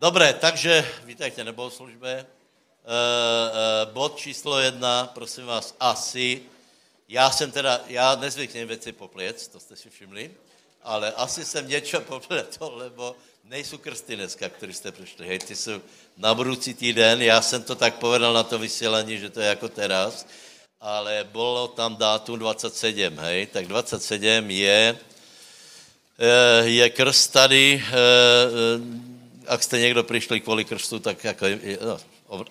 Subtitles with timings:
[0.00, 2.12] Dobré, takže vítajte na bohoslužbě.
[2.12, 2.26] E, e,
[3.92, 6.42] bod číslo jedna, prosím vás, asi.
[7.08, 10.30] Já jsem teda, já nezvyknem věci popliec, to jste si všimli,
[10.82, 15.28] ale asi jsem něco popletl, lebo nejsou krsty dneska, který jste přišli.
[15.28, 15.80] Hej, ty jsou
[16.16, 19.68] na budoucí týden, já jsem to tak povedal na to vysílání, že to je jako
[19.68, 20.26] teraz,
[20.80, 24.98] ale bylo tam dátum 27, hej, tak 27 je,
[26.18, 27.84] eh, je krst tady,
[29.50, 31.46] ak jste někdo přišli kvůli krstu, tak jako,
[31.86, 31.98] no,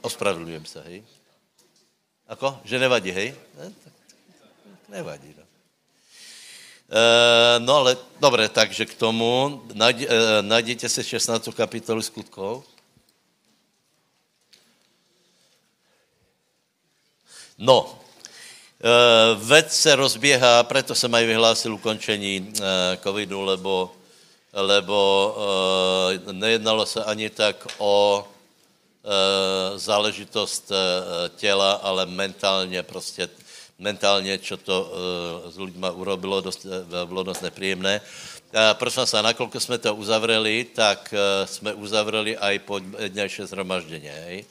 [0.02, 1.04] ospravedlňujem se, hej.
[2.28, 2.60] Ako?
[2.64, 3.36] Že nevadí, hej?
[3.58, 3.94] Ne, tak,
[4.90, 5.44] nevadí, no.
[6.92, 11.50] E, no ale, dobré, takže k tomu e, najděte se 16.
[11.56, 12.66] kapitolu skutkov.
[17.58, 18.00] No,
[19.50, 23.99] e, se rozběhá, proto se mají vyhlásil ukončení e, covidu, lebo
[24.54, 24.98] lebo
[25.38, 28.26] uh, nejednalo se ani tak o
[29.04, 30.78] uh, záležitost uh,
[31.36, 33.30] těla, ale mentálně prostě,
[33.80, 34.92] mentálně, čo to
[35.46, 38.02] uh, s lidma urobilo, dost, uh, bylo dost nepříjemné.
[38.02, 44.46] Uh, prosím se, nakolko jsme to uzavřeli, tak uh, jsme uzavřeli i podnější zhromaždění.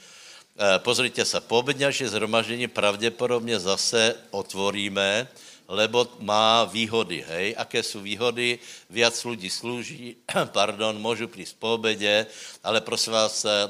[0.59, 1.65] Uh, pozrite se, po
[2.07, 5.29] zhromaždění pravděpodobně zase otvoríme,
[5.69, 7.55] lebo má výhody, hej.
[7.59, 8.59] Aké jsou výhody?
[8.91, 10.17] Viac lidí slouží,
[10.53, 12.27] pardon, můžu přijít po obědě,
[12.65, 13.69] ale prosím vás, e, e,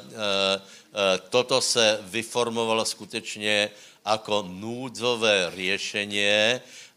[1.31, 3.71] toto se vyformovalo skutečně
[4.07, 6.23] jako núdzové řešení,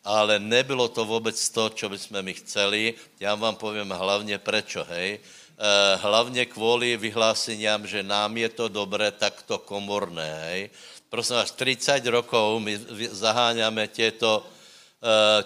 [0.03, 2.93] ale nebylo to vůbec to, co bychom my chceli.
[3.19, 5.17] Já vám povím hlavně prečo, hej.
[5.17, 10.69] E, hlavně kvůli vyhláseniam, že nám je to dobré takto komorné, hej.
[11.09, 12.79] Prosím vás, 30 rokov my
[13.11, 14.60] zaháňáme těto Eh,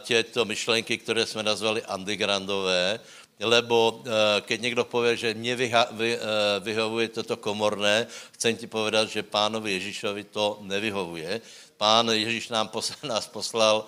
[0.03, 2.99] těto myšlenky, které jsme nazvali undergroundové,
[3.39, 6.19] lebo eh, keď někdo pově, že mě vyha, vy, eh,
[6.59, 11.41] vyhovuje toto komorné, chcem ti povedat, že pánovi Ježíšovi to nevyhovuje.
[11.77, 13.85] Pán Ježíš nám poslal, nás poslal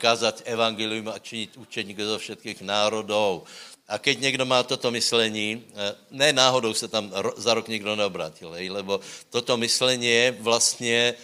[0.00, 3.44] kazat evangelium a činit učeník zo všetkých národů.
[3.88, 5.64] A keď někdo má toto myšlení,
[6.10, 9.00] ne náhodou se tam za rok nikdo neobrátil, lebo
[9.30, 11.14] toto myšlení vlastně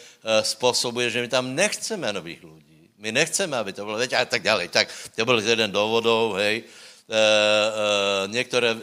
[0.42, 2.67] způsobuje, že my tam nechceme nových lidí.
[2.98, 4.68] My nechceme, aby to bylo, a tak dále.
[4.68, 6.56] Tak to byl jeden důvodů, hej.
[6.56, 8.76] E, e, některé, e,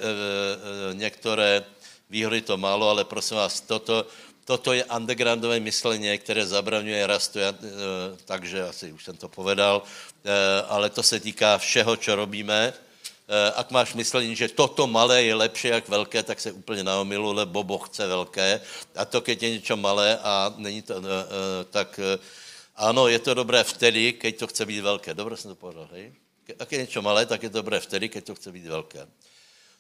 [0.93, 1.63] některé
[2.09, 4.07] výhody to málo, ale prosím vás, toto,
[4.45, 7.53] toto je undergroundové myšlení, které zabraňuje rastu, e,
[8.25, 9.83] takže asi už jsem to povedal,
[10.23, 12.73] e, ale to se týká všeho, co robíme.
[13.27, 17.33] E, ak máš myšlení, že toto malé je lepší jak velké, tak se úplně naomilu,
[17.33, 18.61] lebo Boh chce velké.
[18.95, 21.03] A to, keď je něco malé a není to, e, e,
[21.69, 22.17] tak e,
[22.75, 25.13] ano, je to dobré vtedy, keď to chce být velké.
[25.13, 26.13] Dobře jsem to povedal, hej?
[26.59, 29.07] Ak je něco malé, tak je to dobré vtedy, keď to chce být velké.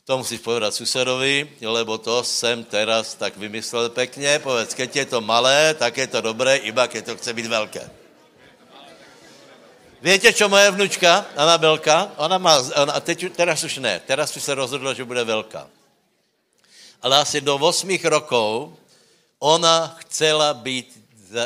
[0.05, 4.39] To musíš povedat susedovi, lebo to jsem teraz tak vymyslel pekně.
[4.39, 7.89] Povedz, keď je to malé, tak je to dobré, iba keď to chce být velké.
[10.01, 12.13] Víte, čo moje vnučka, Anabelka?
[12.17, 15.65] Ona má, ona, teď, teraz už ne, teraz už se rozhodla, že bude velká.
[17.01, 18.77] Ale asi do 8 rokov
[19.39, 21.04] ona chcela být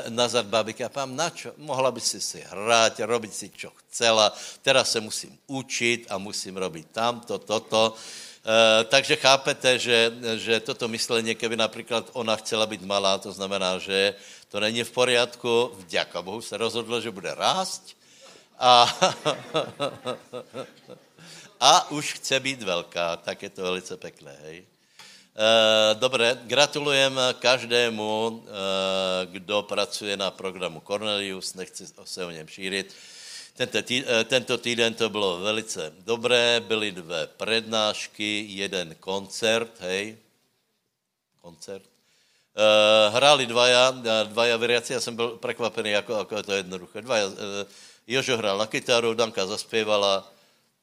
[0.10, 1.54] nazad babika, a pám, na čo?
[1.58, 6.58] Mohla by si si hrát, robiť si, čo chcela, teraz se musím učit a musím
[6.58, 7.94] robiť tamto, toto.
[7.94, 13.78] E, takže chápete, že, že toto myslenie, keby například ona chcela být malá, to znamená,
[13.78, 14.16] že
[14.48, 17.96] to není v poriadku, vďaka Bohu se rozhodlo, že bude rást
[18.60, 18.90] a,
[21.60, 24.66] a už chce být velká, tak je to velice pekné, hej.
[25.40, 32.92] Eh, dobré, gratulujem každému, eh, kdo pracuje na programu Cornelius, nechci se o něm šířit.
[33.56, 40.18] Tento, tý, eh, tento týden to bylo velice dobré, byly dvě prednášky, jeden koncert, hej,
[41.42, 41.88] koncert.
[43.10, 47.02] hráli dvaja, dvaja variace, já jsem byl překvapený, jako, jako je to jednoduché.
[47.02, 47.32] Dvaja,
[48.08, 50.28] Jožo hrál na kytaru, Danka zaspěvala,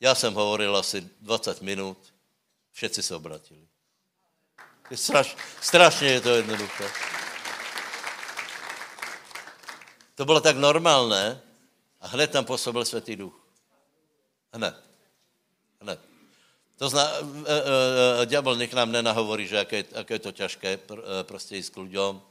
[0.01, 1.99] já jsem hovoril asi 20 minut,
[2.73, 3.76] všetci se obratili.
[4.91, 6.91] Je straš, strašně je to jednoduché.
[10.15, 11.41] To bylo tak normálné
[12.01, 13.47] a hned tam působil Světý duch.
[14.53, 14.75] Hned.
[15.81, 16.01] Hned.
[16.79, 20.77] To zná, e, e, e, ďábel nech nám nenahovorí, že jaké, jaké je to těžké
[20.77, 22.23] pr, e, prostě jít s kludom.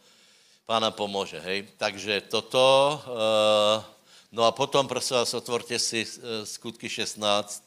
[0.65, 1.67] Pána pomůže, hej.
[1.77, 3.83] Takže toto, e,
[4.31, 7.63] no a potom, prosím vás, otvorte si e, skutky 16,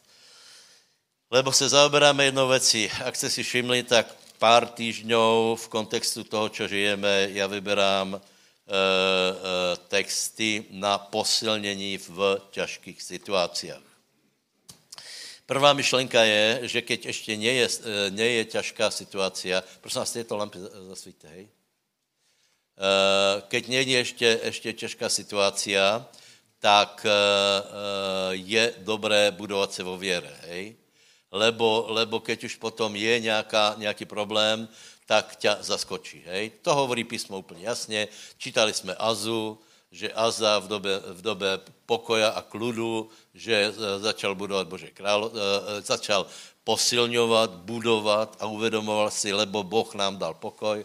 [1.30, 2.90] lebo se zaoberáme jednou věcí.
[3.04, 4.06] Jak jste si všimli, tak
[4.38, 12.40] pár týždňů v kontextu toho, co žijeme, já vyberám e, e, texty na posilnění v
[12.50, 13.72] těžkých situacích.
[15.48, 17.68] Prvá myšlenka je, že keď ještě nie je,
[18.12, 20.60] nie je ťažká situácia, prosím vás, tieto lampy
[20.92, 21.48] zasvíte, hej?
[23.48, 26.06] Keď je ještě, ještě těžká situácia,
[26.60, 27.06] tak
[28.30, 30.76] je dobré budovat se vo věre, hej?
[31.32, 34.68] Lebo, lebo keď už potom je nějaká, nějaký problém,
[35.06, 36.24] tak ťa zaskočí.
[36.26, 36.50] Hej?
[36.62, 38.08] To hovorí písmo úplně jasně.
[38.38, 39.58] Čítali jsme Azu,
[39.92, 41.48] že Aza v době, v době
[41.86, 46.26] pokoja a kludu, že začal budovat Bože králo, e, začal
[46.64, 50.84] posilňovat, budovat a uvědomoval si, lebo Boh nám dal pokoj.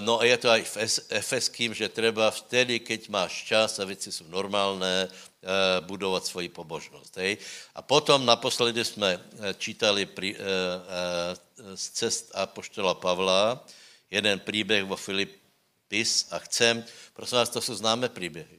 [0.00, 0.76] No a je to aj v
[1.08, 5.08] Efeským, že treba vtedy, keď máš čas a věci jsou normálné,
[5.80, 7.16] budovat svoji pobožnost.
[7.16, 7.36] Hej?
[7.74, 9.20] A potom naposledy jsme
[9.58, 10.36] čítali pri,
[11.74, 13.64] z cest Apoštola Pavla,
[14.10, 18.58] jeden příběh vo Filipis a chcem, prosím vás, to jsou známé příběhy,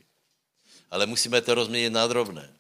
[0.91, 2.55] ale musíme to rozměnit na drobné.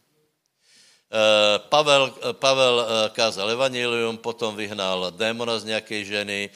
[1.05, 6.49] Eh, Pavel, eh, Pavel eh, kázal evangelium, potom vyhnal démona z nějaké ženy,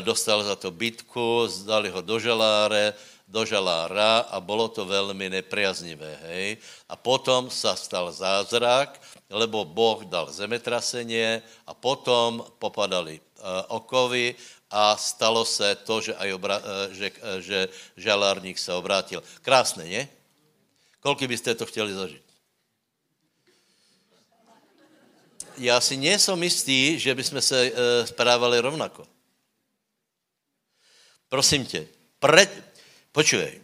[0.00, 2.94] dostal za to bitku, zdali ho do žaláre,
[3.32, 6.60] do žalára a bylo to velmi nepriaznivé, hej.
[6.88, 9.00] A potom sa stal zázrak,
[9.32, 13.16] lebo Boh dal zemetrasenie a potom popadali
[13.72, 14.36] okovy
[14.68, 17.08] a stalo se to, že, aj obra- že,
[17.40, 17.58] že
[17.96, 19.24] žalárník se obrátil.
[19.40, 20.02] Krásné, ne?
[21.00, 22.32] Kolik byste to chtěli zažít?
[25.58, 29.06] já si nejsem jistý, že bychom se e, správali rovnako.
[31.28, 31.88] Prosím tě,
[32.18, 32.71] pre...
[33.12, 33.62] počuj,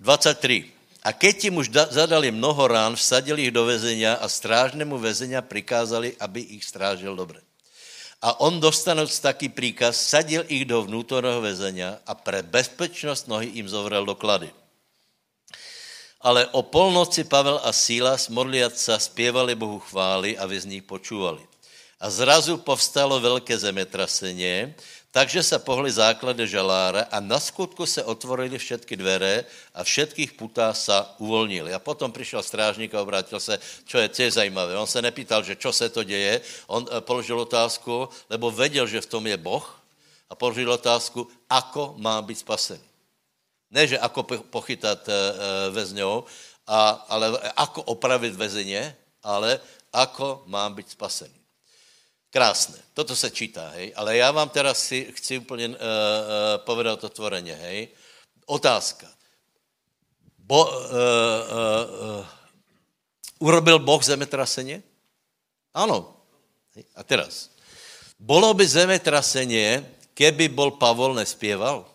[0.00, 0.72] 23.
[1.00, 5.40] A keď jim už da, zadali mnoho rán, vsadili ich do vezenia a strážnému vezenia
[5.40, 7.40] prikázali, aby ich strážil dobře.
[8.20, 13.64] A on dostanoc taký príkaz, sadil ich do vnútorného vezenia a pre bezpečnost nohy jim
[13.64, 14.52] zovrel doklady.
[16.20, 21.40] Ale o polnoci Pavel a Sílas modliat sa zpěvali Bohu chvály a z nich počúvali.
[21.96, 24.76] A zrazu povstalo velké zemetrasenie,
[25.10, 30.70] takže se pohli základy žalára a na skutku se otvorili všetky dvere a všetkých putá
[30.74, 31.74] sa uvolnili.
[31.74, 34.78] A potom přišel strážník a obrátil se, čo je, co zajímavé.
[34.78, 39.00] On se nepýtal, že čo se to děje, on eh, položil otázku, lebo věděl, že
[39.00, 39.66] v tom je Boh
[40.30, 42.86] a položil otázku, ako má být spasený.
[43.70, 45.14] Ne, že ako pochytat uh,
[45.70, 46.26] väzňov,
[46.66, 49.62] a, ale ako opravit väzeně, ale
[49.92, 51.39] ako mám být spasený.
[52.30, 52.78] Krásné.
[52.94, 53.92] Toto se čítá, hej.
[53.96, 55.78] Ale já vám teraz si, chci úplně uh, uh,
[56.56, 57.88] povedat otvoreně, hej.
[58.46, 59.06] Otázka.
[60.38, 62.26] Bo, uh, uh, uh,
[63.38, 64.82] urobil Boh zemetraseně?
[65.74, 66.16] Ano.
[66.74, 66.84] Hej.
[66.94, 67.50] A teraz.
[68.18, 71.86] Bolo by zemetraseně, keby bol Pavol nespěval?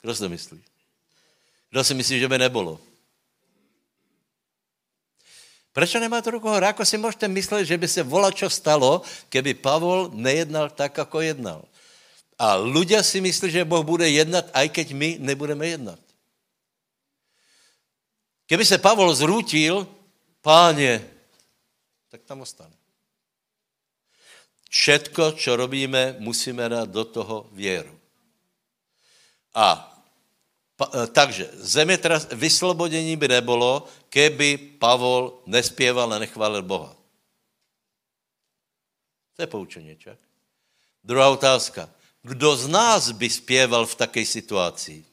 [0.00, 0.62] Kdo si to myslí?
[1.70, 2.80] Kdo si myslí, že by nebylo?
[5.76, 6.72] Proč nemáte ruku hore?
[6.72, 11.20] Ako si můžete myslet, že by se volá, čo stalo, keby Pavol nejednal tak, jako
[11.20, 11.68] jednal?
[12.40, 16.00] A ľudia si myslí, že Boh bude jednat, aj keď my nebudeme jednat.
[18.48, 19.84] Keby se Pavol zrútil,
[20.40, 21.04] páně,
[22.08, 22.76] tak tam ostane.
[24.72, 28.00] Všetko, čo robíme, musíme dát do toho věru.
[29.52, 29.95] A
[31.12, 36.96] takže zemětras, vyslobodění by nebylo, keby Pavol nespěval a nechválil Boha.
[39.36, 40.18] To je poučení, čak?
[41.04, 41.88] Druhá otázka.
[42.22, 45.04] Kdo z nás by zpěval v také situaci?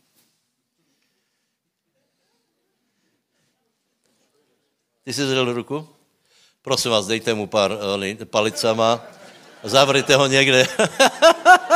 [5.04, 5.90] Ty jsi zřel ruku?
[6.62, 9.04] Prosím vás, dejte mu pár uh, palicama.
[9.64, 10.68] Zavřete ho někde.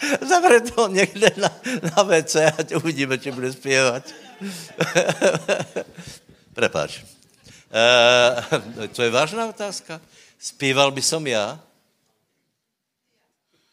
[0.28, 1.50] Zavřete ho někde na,
[1.82, 4.04] na WC, ať uvidíme, či bude zpívat.
[6.54, 7.00] Prepáč.
[7.70, 10.00] E, to je vážná otázka.
[10.38, 11.60] Zpíval by som já?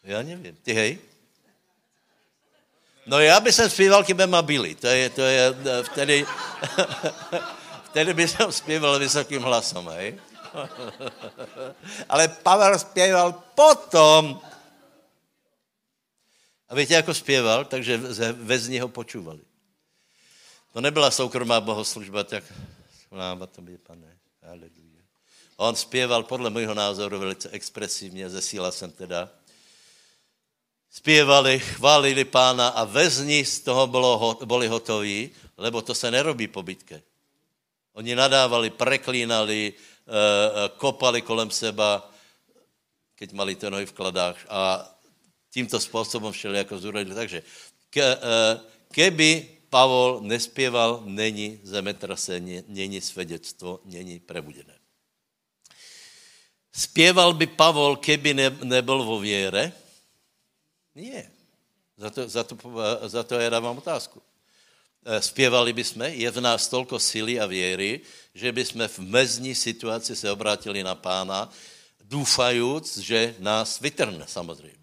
[0.04, 0.56] Já nevím.
[0.62, 0.98] Ty hej?
[3.06, 4.74] No já by jsem zpíval, kdyby ma byli.
[4.74, 6.26] To je, to je, vtedy,
[7.84, 10.20] vtedy by jsem zpíval vysokým hlasem, hej?
[12.08, 14.40] Ale Pavel zpěval potom.
[16.68, 17.64] A víte, jako zpěval?
[17.64, 19.40] Takže z ho počúvali.
[20.72, 22.44] To nebyla soukromá bohoslužba, tak
[23.08, 24.18] sláva tobě, pane.
[24.42, 25.02] Aleluja.
[25.56, 29.28] On zpěval podle mého názoru velice expresivně, ze síla jsem teda.
[30.90, 36.62] Zpěvali, chválili pána a vezni z toho bylo, byli hotoví, lebo to se nerobí po
[36.62, 37.02] bitke.
[37.92, 39.74] Oni nadávali, preklínali,
[40.08, 40.14] Eh,
[40.64, 42.00] eh, kopali kolem seba,
[43.12, 44.88] keď mali ty nohy v kladách a
[45.50, 47.14] tímto způsobem jako zúrodili.
[47.14, 47.42] Takže
[47.90, 48.60] ke, eh,
[48.92, 54.78] keby Pavol nespěval, není zemetrase, není svědectvo, není prebudené.
[56.72, 59.72] Spieval by Pavol, keby ne, nebyl vo věre?
[60.94, 61.30] Nie.
[61.96, 62.56] Za to, za to,
[63.06, 64.22] za to já dávám otázku.
[65.04, 68.00] Eh, Spěvali bychom, je v nás tolko síly a věry,
[68.34, 71.50] že bychom v mezní situaci se obrátili na pána,
[72.00, 74.77] důfajíc, že nás vytrhne samozřejmě.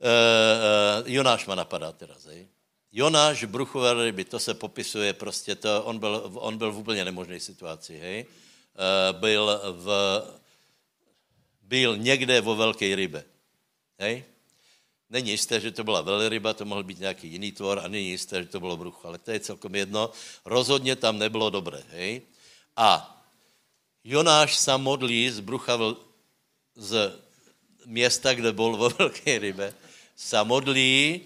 [0.00, 2.48] E, Jonáš ma napadá teraz, hej?
[2.92, 7.40] Jonáš, bruchové ryby, to se popisuje prostě, to, on, byl, on byl v úplně nemožné
[7.40, 8.18] situaci, hej?
[8.20, 8.26] E,
[9.12, 9.88] byl, v,
[11.62, 13.24] byl někde vo velké rybe,
[13.98, 14.24] hej?
[15.10, 18.42] Není jisté, že to byla velryba, to mohl být nějaký jiný tvor a není jisté,
[18.42, 20.10] že to bylo brucho, ale to je celkom jedno.
[20.44, 22.22] Rozhodně tam nebylo dobré, hej?
[22.76, 23.16] A
[24.04, 25.78] Jonáš se modlí z brucha
[26.74, 27.20] z
[27.86, 29.74] města, kde byl vo velké rybe,
[30.16, 31.20] se modlí,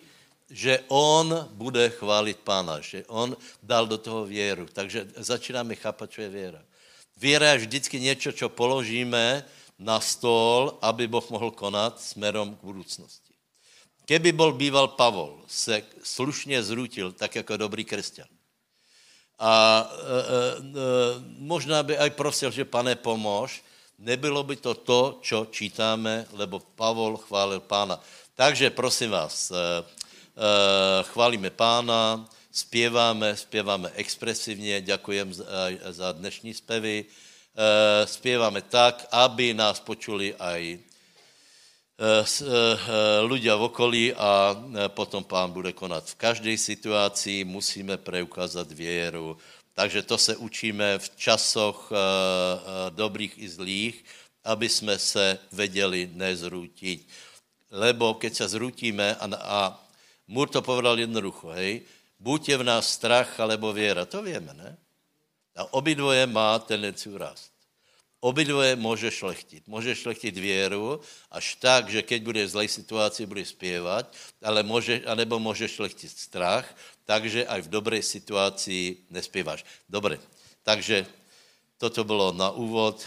[0.50, 4.66] že on bude chválit pána, že on dal do toho věru.
[4.72, 6.62] Takže začínáme chápat, co je věra.
[7.16, 9.44] Věra je vždycky něco, co položíme
[9.78, 13.34] na stůl, aby Boh mohl konat směrem k budoucnosti.
[14.04, 18.26] Keby byl býval Pavol, se slušně zrutil, tak jako dobrý křesťan.
[19.38, 20.80] A e, e, e,
[21.38, 23.62] možná by aj prosil, že pane pomož,
[23.98, 28.00] nebylo by to to, čo čítáme, lebo Pavol chválil pána.
[28.40, 29.84] Takže prosím vás, e, e,
[31.12, 35.44] chválíme pána, zpěváme, zpěváme expresivně, děkujem za,
[35.90, 37.04] za dnešní zpěvy,
[38.04, 40.78] zpěváme tak, aby nás počuli aj
[43.28, 44.56] ľudia v okolí a
[44.96, 46.08] potom pán bude konat.
[46.08, 49.36] V každé situaci musíme preukázat věru.
[49.76, 51.92] Takže to se učíme v časoch
[52.88, 54.04] dobrých i zlých,
[54.44, 57.04] aby jsme se věděli nezrútiť.
[57.70, 59.58] Lebo keď se zrútíme a, a
[60.30, 61.82] Mur to povedal jednoducho, hej,
[62.18, 64.78] buď je v nás strach alebo věra, to víme, ne?
[65.56, 67.50] A obidvoje má tendenci rást.
[68.20, 69.68] Obidvoje může šlechtit.
[69.68, 71.00] Může šlechtit věru
[71.30, 76.10] až tak, že keď bude v zlej situaci, bude zpěvat, ale může, anebo může šlechtit
[76.10, 79.64] strach, takže aj v dobré situaci nespěváš.
[79.88, 80.20] Dobře,
[80.62, 81.06] takže
[81.78, 83.02] toto bylo na úvod.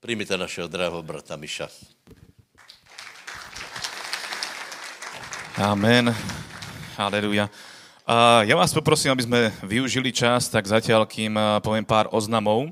[0.00, 1.68] Přijmite našeho drahého brata Miša.
[5.56, 6.12] Amen.
[6.98, 7.48] Aleluja.
[8.44, 11.32] Ja vás poprosím, aby sme využili čas, tak zatiaľ, kým
[11.64, 12.68] poviem pár oznamov,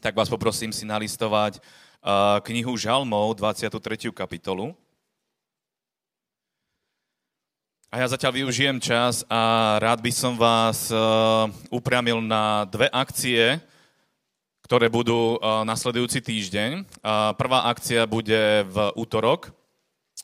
[0.00, 1.60] tak vás poprosím si nalistovať
[2.48, 4.08] knihu Žalmov, 23.
[4.16, 4.72] kapitolu.
[7.92, 10.88] A ja zatiaľ využijem čas a rád by som vás
[11.68, 13.60] upriamil na dve akcie,
[14.64, 16.86] ktoré budú nasledujúci týždeň.
[17.34, 19.52] Prvá akcia bude v útorok.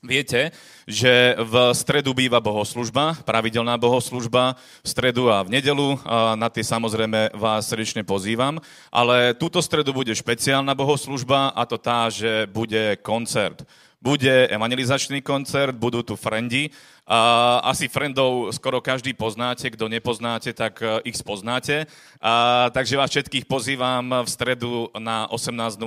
[0.05, 0.53] Viete,
[0.85, 4.53] že v stredu býva bohoslužba, pravidelná bohoslužba,
[4.85, 8.61] v stredu a v nedelu, a na tie samozrejme vás srdečne pozývam,
[8.93, 13.65] ale túto stredu bude špeciálna bohoslužba a to tá, že bude koncert.
[13.97, 16.69] Bude evangelizačný koncert, budú tu frendi.
[17.09, 21.87] A asi frendov skoro každý poznáte, kdo nepoznáte, tak e, ich spoznáte.
[22.21, 25.81] A, takže vás všetkých pozývam v stredu na 18.00.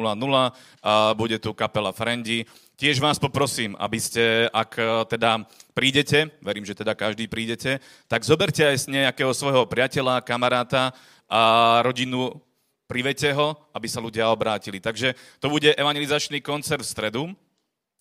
[0.81, 5.43] A bude tu kapela Frendi Tiež vás poprosím, aby ste, ak eh, teda
[5.75, 10.95] prídete, verím, že teda každý prídete, tak zoberte aj nejakého svojho priateľa, kamaráta
[11.27, 11.41] a
[11.83, 12.39] rodinu,
[12.87, 14.79] privete ho, aby sa ľudia obrátili.
[14.79, 15.11] Takže
[15.43, 17.23] to bude evangelizačný koncert v stredu.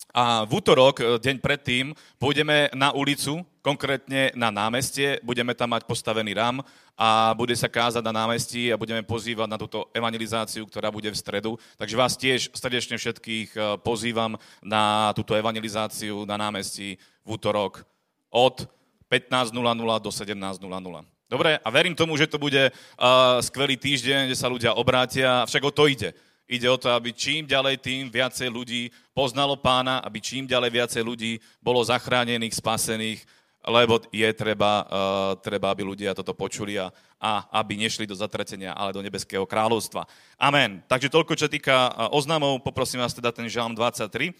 [0.09, 5.85] A v útorok, eh, deň predtým, pôjdeme na ulicu, konkrétne na námestie, budeme tam mať
[5.85, 6.65] postavený ram
[6.97, 11.19] a bude sa kázať na námestí a budeme pozývať na túto evangelizáciu, ktorá bude v
[11.19, 11.51] stredu.
[11.77, 14.33] Takže vás tiež srdečne všetkých eh, pozývam
[14.65, 17.85] na túto evangelizáciu na námestí v útorok
[18.33, 18.65] od
[19.13, 19.53] 15.00
[20.01, 21.05] do 17.00.
[21.29, 25.61] Dobre, a verím tomu, že to bude uh, skvelý týždeň, kde sa ľudia obrátia, však
[25.61, 26.09] o to ide
[26.49, 31.03] Ide o to, aby čím ďalej tým viacej ľudí poznalo pána, aby čím ďalej viacej
[31.05, 33.21] ľudí bolo zachránených, spasených,
[33.69, 36.89] lebo je treba, uh, treba aby ľudia toto počuli a,
[37.21, 40.09] a aby nešli do zatratenia, ale do nebeského kráľovstva.
[40.41, 40.81] Amen.
[40.89, 44.33] Takže toľko, čo týka uh, oznamov, poprosím vás teda ten žalm 23.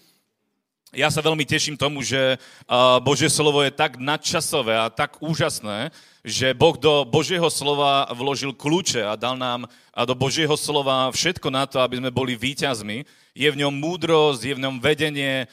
[0.90, 5.94] Ja sa veľmi teším tomu, že uh, Božie slovo je tak nadčasové a tak úžasné,
[6.20, 11.48] že Boh do Božieho slova vložil kľúče a dal nám a do Božieho slova všetko
[11.48, 13.08] na to, aby sme boli víťazmi.
[13.32, 15.48] Je v ňom múdrosť, je v ňom vedenie,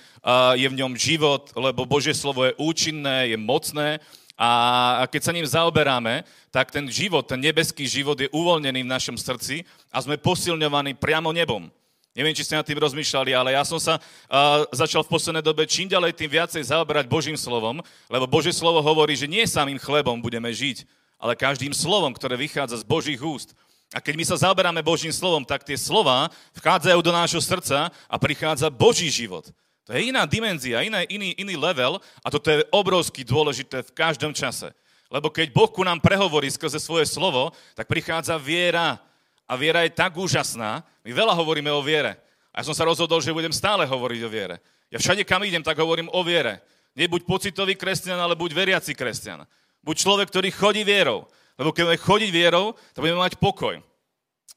[0.60, 4.04] je v ňom život, lebo Božie slovo je účinné, je mocné
[4.38, 6.22] a keď sa ním zaoberáme,
[6.54, 11.34] tak ten život, ten nebeský život je uvoľnený v našom srdci a sme posilňovaní priamo
[11.34, 11.72] nebom.
[12.18, 15.70] Neviem, či ste nad tým rozmýšľali, ale ja som sa uh, začal v poslednej dobe
[15.70, 17.78] čím ďalej tým viacej zaoberať Božím slovom,
[18.10, 20.82] lebo Božie slovo hovorí, že nie samým chlebom budeme žiť,
[21.22, 23.54] ale každým slovom, ktoré vychádza z Božích úst.
[23.94, 28.16] A keď my sa zaoberáme Božím slovom, tak tie slova vchádzajú do nášho srdca a
[28.18, 29.54] prichádza Boží život.
[29.86, 34.34] To je iná dimenzia, iný, iný, iný level a toto je obrovsky dôležité v každom
[34.34, 34.74] čase.
[35.08, 39.00] Lebo keď Boh ku nám prehovorí skrze svoje slovo, tak prichádza viera.
[39.48, 40.84] A viera je tak úžasná.
[41.02, 42.20] My veľa hovoríme o viere.
[42.52, 44.60] A ja som sa rozhodol, že budem stále hovoriť o viere.
[44.92, 46.60] Ja všade, kam idem, tak hovorím o viere.
[46.98, 49.48] Nebuď pocitový kresťan, ale buď veriaci kresťan.
[49.84, 51.24] Buď človek, ktorý chodí vierou.
[51.58, 53.80] Lebo keď budeme chodiť vierou, to budeme mať pokoj.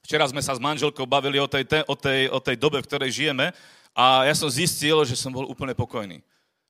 [0.04, 3.10] Včera sme sa s manželkou bavili o tej, o tej, o tej dobe, v ktorej
[3.14, 3.52] žijeme
[3.94, 6.22] a ja som zistil, že som bol úplne pokojný.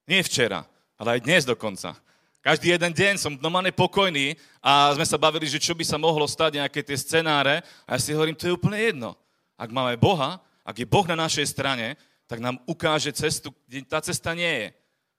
[0.09, 0.67] Nie včera,
[0.99, 1.95] ale aj dnes dokonca.
[2.41, 4.33] Každý jeden deň som normálne pokojný
[4.65, 7.61] a sme sa bavili, že čo by sa mohlo stať, nejaké tie scenáre.
[7.85, 9.13] A ja si hovorím, to je úplne jedno.
[9.61, 14.01] Ak máme Boha, ak je Boh na našej strane, tak nám ukáže cestu, kde tá
[14.01, 14.69] cesta nie je.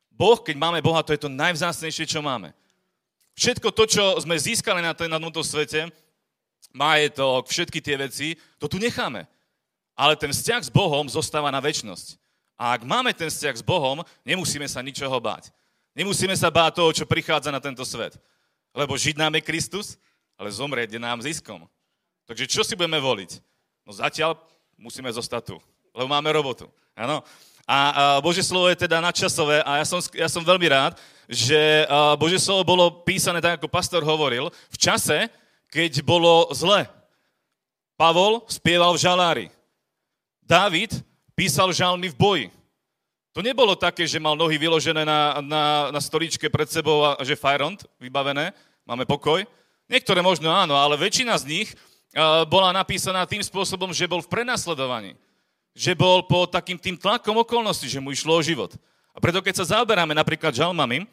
[0.10, 2.58] Boh, keď máme Boha, to je to najvzácnejšie, čo máme.
[3.38, 5.94] Všetko to, čo sme získali na, na tomto svete,
[6.74, 9.30] majetok, všetky tie veci, to tu necháme.
[9.94, 12.18] Ale ten vzťah s Bohom zostáva na väčnosť.
[12.58, 15.54] A ak máme ten vzťah s Bohom, nemusíme sa ničoho báť.
[15.92, 18.16] Nemusíme sa báť toho, čo prichádza na tento svet.
[18.72, 20.00] Lebo žiť nám je Kristus,
[20.40, 21.68] ale zomrieť je nám ziskom.
[22.24, 23.44] Takže čo si budeme voliť?
[23.84, 24.40] No zatiaľ
[24.80, 25.56] musíme zostať tu,
[25.92, 26.72] lebo máme robotu.
[26.96, 27.20] Ano?
[27.68, 30.96] A, a Bože slovo je teda nadčasové a ja som, ja som veľmi rád,
[31.28, 35.28] že Bože slovo bolo písané tak, ako pastor hovoril, v čase,
[35.72, 36.88] keď bolo zle.
[37.96, 39.46] Pavol spieval v žalári.
[40.44, 40.92] Dávid
[41.38, 42.46] písal žalmy v boji.
[43.32, 47.40] To nebolo také, že mal nohy vyložené na, na, na stoličke pred sebou a že
[47.40, 48.52] fajront vybavené,
[48.84, 49.48] máme pokoj.
[49.88, 51.70] Niektoré možno áno, ale väčšina z nich
[52.52, 55.16] bola napísaná tým spôsobom, že bol v prenasledovaní.
[55.72, 58.76] Že bol po takým tým tlakom okolností, že mu išlo o život.
[59.16, 61.08] A preto keď sa zaoberáme napríklad žalmami,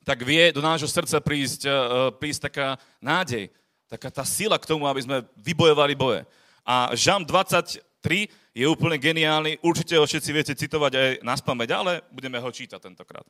[0.00, 3.52] tak vie do nášho srdca prísť, uh, prísť taká nádej,
[3.84, 6.24] taká tá sila k tomu, aby sme vybojovali boje.
[6.64, 12.06] A Žalm 23 je úplne geniálny, určite ho všetci viete citovať aj na spameť, ale
[12.14, 13.26] budeme ho čítať tentokrát.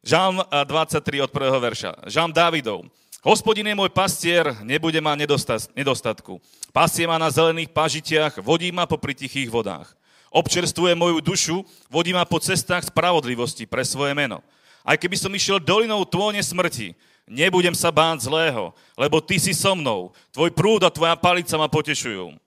[0.00, 2.08] Žalm 23 od prvého verša.
[2.08, 2.88] Žalm Dávidov.
[3.20, 6.40] Hospodin je môj pastier, nebude ma nedostatku.
[6.72, 9.92] Pasie ma na zelených pažitiach, vodí ma po tichých vodách.
[10.32, 11.56] Občerstvuje moju dušu,
[11.92, 14.40] vodí ma po cestách spravodlivosti pre svoje meno.
[14.86, 16.94] Aj keby som išiel dolinou tône smrti,
[17.26, 20.14] nebudem sa báť zlého, lebo ty si so mnou.
[20.30, 22.45] Tvoj prúd a tvoja palica ma potešujú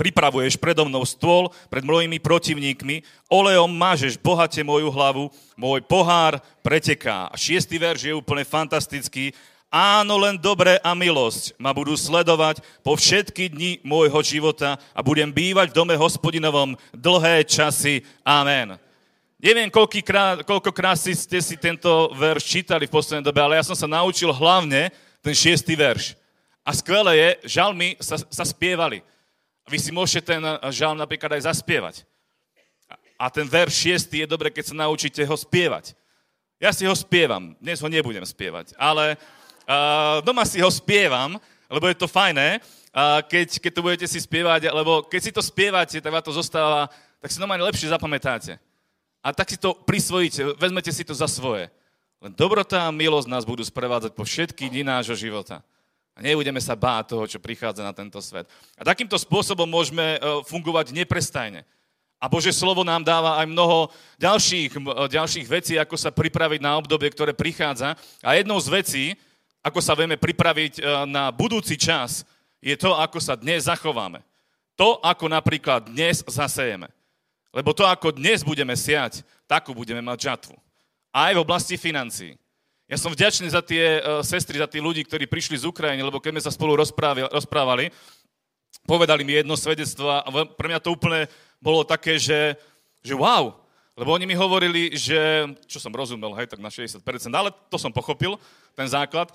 [0.00, 5.28] pripravuješ predo mnou stôl pred mojimi protivníkmi, olejom mážeš bohate moju hlavu,
[5.60, 7.28] môj pohár preteká.
[7.28, 9.36] A šiestý verš je úplne fantastický.
[9.68, 15.28] Áno, len dobré a milosť ma budú sledovať po všetky dni môjho života a budem
[15.28, 18.00] bývať v dome hospodinovom dlhé časy.
[18.24, 18.80] Amen.
[19.36, 23.88] Neviem, koľkokrát, koľkokrát ste si tento verš čítali v poslednej dobe, ale ja som sa
[23.88, 26.16] naučil hlavne ten šiestý verš.
[26.64, 29.00] A skvelé je, žalmy sa, sa spievali.
[29.70, 30.42] Vy si môžete ten
[30.74, 32.02] žalm napríklad aj zaspievať.
[33.14, 35.94] A ten verš 6 je dobre, keď sa naučíte ho spievať.
[36.58, 41.38] Ja si ho spievam, dnes ho nebudem spievať, ale uh, doma si ho spievam,
[41.70, 45.40] lebo je to fajné, uh, keď, keď to budete si spievať, lebo keď si to
[45.40, 46.90] spievate, tak vám to zostáva,
[47.22, 48.58] tak si normálne lepšie zapamätáte.
[49.22, 51.70] A tak si to prisvojíte, vezmete si to za svoje.
[52.20, 55.64] Len dobrota a milosť nás budú sprevádzať po všetky dni nášho života.
[56.20, 58.44] Nebudeme sa báť toho, čo prichádza na tento svet.
[58.76, 61.64] A takýmto spôsobom môžeme e, fungovať neprestajne.
[62.20, 63.88] A Bože slovo nám dáva aj mnoho
[64.20, 64.80] ďalších, e,
[65.16, 67.96] ďalších vecí, ako sa pripraviť na obdobie, ktoré prichádza.
[68.20, 69.04] A jednou z vecí,
[69.64, 72.28] ako sa vieme pripraviť e, na budúci čas,
[72.60, 74.20] je to, ako sa dnes zachováme.
[74.76, 76.92] To, ako napríklad dnes zasejeme.
[77.52, 80.56] Lebo to, ako dnes budeme siať, takú budeme mať žatvu.
[81.10, 82.39] Aj v oblasti financií.
[82.90, 86.18] Ja som vďačný za tie uh, sestry, za tí ľudí, ktorí prišli z Ukrajiny, lebo
[86.18, 87.86] keď sme sa spolu rozprávali,
[88.82, 90.26] povedali mi jedno svedectvo a
[90.58, 91.30] pre mňa to úplne
[91.62, 92.58] bolo také, že,
[92.98, 93.54] že wow,
[93.94, 96.98] lebo oni mi hovorili, že, čo som rozumel, hej, tak na 60%,
[97.30, 98.34] ale to som pochopil,
[98.74, 99.30] ten základ.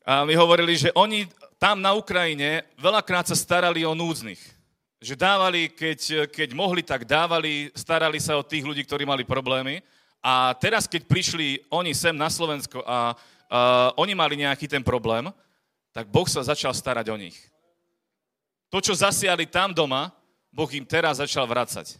[0.00, 1.28] A mi hovorili, že oni
[1.60, 4.40] tam na Ukrajine veľakrát sa starali o núdznych.
[5.04, 9.84] Že dávali, keď, keď mohli, tak dávali, starali sa o tých ľudí, ktorí mali problémy.
[10.22, 15.30] A teraz, keď prišli oni sem na Slovensko a uh, oni mali nejaký ten problém,
[15.94, 17.38] tak Boh sa začal starať o nich.
[18.68, 20.12] To, čo zasiali tam doma,
[20.52, 21.96] Boh im teraz začal vracať.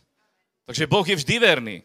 [0.68, 1.76] Takže Boh je vždy verný.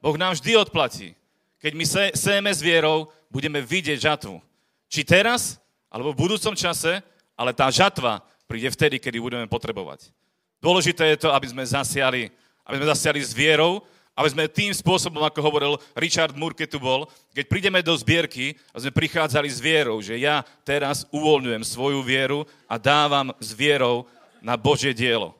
[0.00, 1.12] Boh nám vždy odplatí.
[1.60, 4.40] Keď my se, sejeme s vierou, budeme vidieť žatvu.
[4.88, 5.60] Či teraz,
[5.92, 7.04] alebo v budúcom čase,
[7.36, 10.08] ale tá žatva príde vtedy, kedy budeme potrebovať.
[10.64, 12.32] Dôležité je to, aby sme zasiali,
[12.64, 16.76] aby sme zasiali s vierou, a aby sme tým spôsobom, ako hovoril Richard Moore, keď
[16.76, 21.64] tu bol, keď prídeme do zbierky a sme prichádzali s vierou, že ja teraz uvoľňujem
[21.64, 24.04] svoju vieru a dávam s vierou
[24.44, 25.32] na Božie dielo.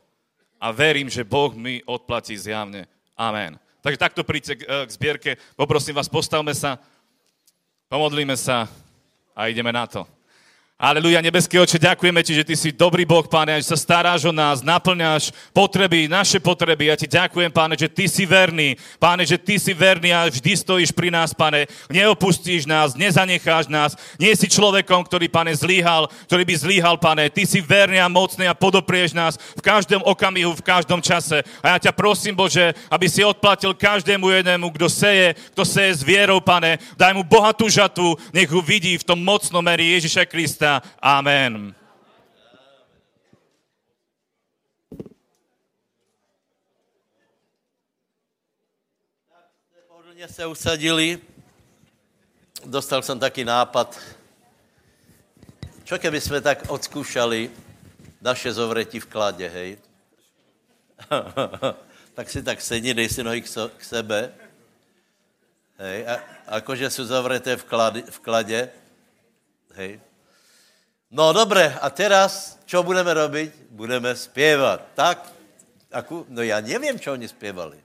[0.56, 2.88] A verím, že Boh mi odplatí zjavne.
[3.16, 3.60] Amen.
[3.80, 5.30] Takže takto príďte k, eh, zbierke.
[5.56, 6.76] Poprosím vás, postavme sa,
[7.88, 8.68] pomodlíme sa
[9.36, 10.04] a ideme na to.
[10.80, 14.32] Aleluja, nebeský oče, ďakujeme ti, že ty si dobrý Boh, páne, že sa staráš o
[14.32, 16.88] nás, naplňáš potreby, naše potreby.
[16.88, 20.56] Ja ti ďakujem, páne, že ty si verný, páne, že ty si verný a vždy
[20.56, 21.68] stojíš pri nás, páne.
[21.92, 23.92] Neopustíš nás, nezanecháš nás.
[24.16, 27.28] Nie si človekom, ktorý, páne, zlíhal, ktorý by zlíhal, páne.
[27.28, 31.44] Ty si verný a mocný a podoprieš nás v každom okamihu, v každom čase.
[31.60, 36.00] A ja ťa prosím, Bože, aby si odplatil každému jednému, kto seje, kto seje s
[36.00, 36.80] vierou, pane.
[36.96, 40.69] Daj mu bohatú žatu, nech ho vidí v tom mocnom meri Ježiša Krista
[41.02, 41.74] Amen.
[49.88, 51.18] Pohodlně se usadili.
[52.64, 54.00] Dostal jsem taky nápad.
[55.84, 57.50] Čo keby jsme tak odzkoušali
[58.20, 59.78] naše zovretí v kladě, hej?
[62.14, 64.30] tak si tak sedni, dej si nohy k, so, k sebe.
[65.80, 66.14] Hej, a,
[66.46, 68.70] akože jsou zavreté v, klade, v kladě,
[69.74, 70.00] hej,
[71.10, 73.74] No dobré, a teraz, čo budeme robiť?
[73.74, 74.94] Budeme zpěvat.
[74.94, 75.26] Tak,
[75.90, 77.82] aku, no já nevím, čo oni zpěvali.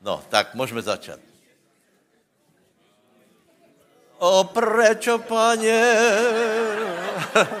[0.00, 1.20] No, tak můžeme začat.
[4.18, 5.96] O prečo, paně,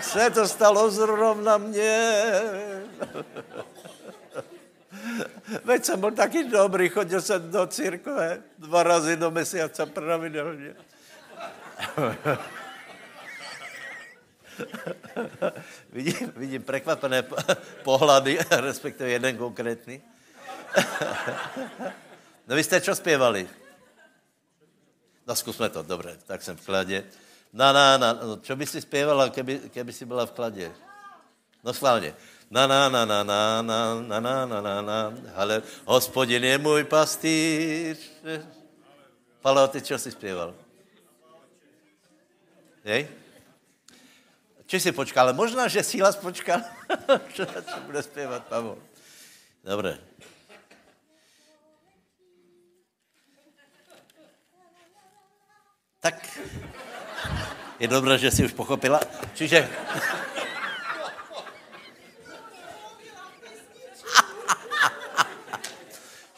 [0.00, 2.32] se to stalo zrovna mně.
[5.64, 10.76] Veď jsem byl taky dobrý, chodil jsem do církve dva razy do mesiaca pravidelně.
[15.92, 17.22] vidím, vidím prekvapené
[17.82, 20.02] pohlady, respektive jeden konkrétní.
[22.46, 23.48] no vy jste čo zpěvali?
[25.26, 27.04] No zkusme to, dobře, tak jsem v kladě.
[27.52, 30.72] Na, na, na, no, čo by si zpěvala, keby, keby si byla v kladě?
[31.64, 32.14] No schválně.
[32.50, 36.84] Na, na, na, na, na, na, na, na, na, na, na, ale hospodin je můj
[36.84, 37.98] pastýř.
[39.40, 40.54] Palo, ty čo si zpěval?
[42.84, 43.19] Jej?
[44.70, 46.62] Či si počkal, ale možná, že Sílas počkal,
[47.34, 47.42] čo
[47.90, 48.78] bude zpěvat Pavol.
[49.66, 49.98] Dobré.
[55.98, 56.22] Tak
[57.82, 59.02] je dobré, že si už pochopila.
[59.34, 59.66] Čiže...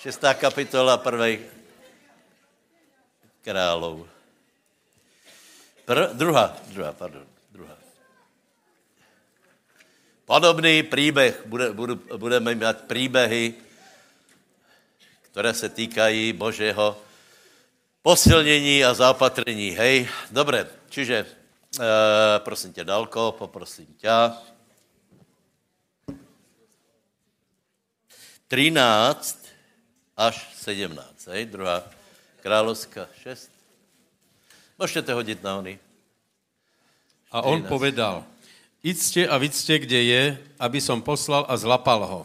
[0.01, 1.45] Šestá kapitola prvej
[3.45, 4.09] králov.
[5.85, 7.32] Pr- druhá, druhá, pardon.
[10.33, 13.55] Podobný příběh, bude, bude, budeme mít příběhy,
[15.23, 16.97] které se týkají Božího
[18.03, 19.71] posilnění a zaopatrení.
[19.71, 21.29] Hej, dobré, čiže e,
[22.39, 24.09] prosím tě, Dalko, poprosím tě.
[28.49, 29.47] 13
[30.17, 31.85] až 17, hej, druhá
[32.41, 33.51] královská 6.
[34.79, 35.79] Můžete hodit na ony.
[37.31, 38.25] A on povedal,
[38.83, 40.23] Iďte a vidzte, kde je,
[40.59, 42.21] aby som poslal a zlapal ho.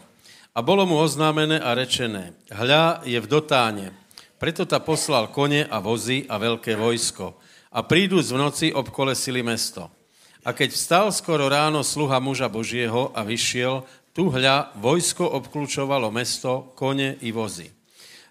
[0.50, 3.94] A bolo mu oznámené a rečené, hľa je v dotáne.
[4.42, 7.38] Preto ta poslal kone a vozy a veľké vojsko.
[7.70, 9.86] A prídu v noci obkolesili mesto.
[10.42, 16.74] A keď vstal skoro ráno sluha muža Božieho a vyšiel, tu hľa vojsko obklúčovalo mesto,
[16.74, 17.70] kone i vozy.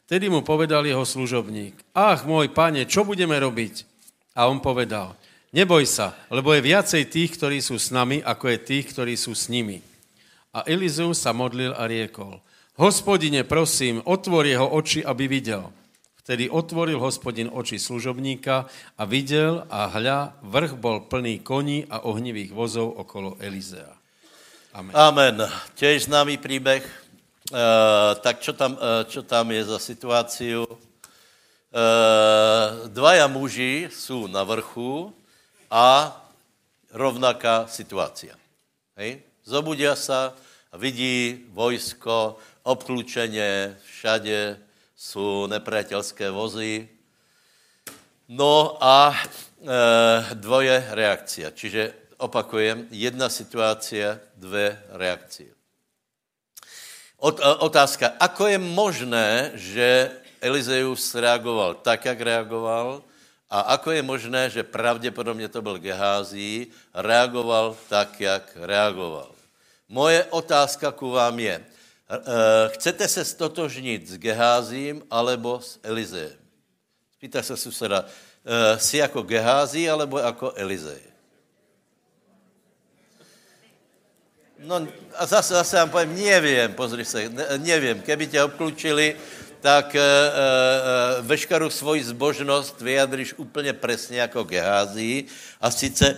[0.03, 3.87] Tedy mu povedal jeho služobník, ach môj pane, čo budeme robiť?
[4.35, 5.15] A on povedal,
[5.55, 9.31] Neboj sa, lebo je viacej tých, ktorí sú s nami, ako je tých, ktorí sú
[9.31, 9.79] s nimi.
[10.51, 12.43] A Elizu sa modlil a riekol,
[12.75, 15.71] hospodine, prosím, otvor jeho oči, aby videl.
[16.19, 18.67] Vtedy otvoril hospodin oči služobníka
[18.99, 23.95] a videl a hľa, vrch bol plný koní a ohnivých vozov okolo Elizea.
[24.75, 24.91] Amen.
[24.91, 25.37] Amen.
[25.79, 26.83] Těž známý příběh.
[26.83, 26.95] E,
[28.19, 30.67] tak čo tam, e, čo tam je za situáciu?
[30.67, 30.75] E,
[32.91, 35.15] dvaja muži jsou na vrchu
[35.71, 36.15] a
[36.91, 38.35] rovnaká situácia.
[38.95, 39.23] Hej?
[39.43, 40.35] Zobudia sa
[40.75, 44.59] vidí vojsko, obklúčenie, všade
[44.91, 46.89] sú nepriateľské vozy.
[48.27, 49.17] No a e,
[50.35, 51.55] dvoje reakcia.
[51.55, 55.53] Čiže opakujem, jedna situácia, dve reakcie.
[57.23, 60.11] Ot, e, otázka, ako je možné, že
[60.43, 63.01] Elizeus reagoval tak, jak reagoval,
[63.49, 69.31] a ako je možné, že pravděpodobně to byl Gehází, reagoval tak, jak reagoval?
[69.89, 71.65] Moje otázka ku vám je,
[72.67, 76.39] chcete se stotožnit s Geházím alebo s Elizejem?
[77.15, 78.05] Spýta se suseda,
[78.77, 81.01] jsi jako Gehází alebo jako Elizej?
[84.59, 89.15] No a zase, zase vám povím, nevím, pozri se, ne, nevím, keby tě obklučili,
[89.61, 95.25] tak e, e, veškerou svoji zbožnost vyjadříš úplně přesně jako Gehází
[95.61, 96.17] a sice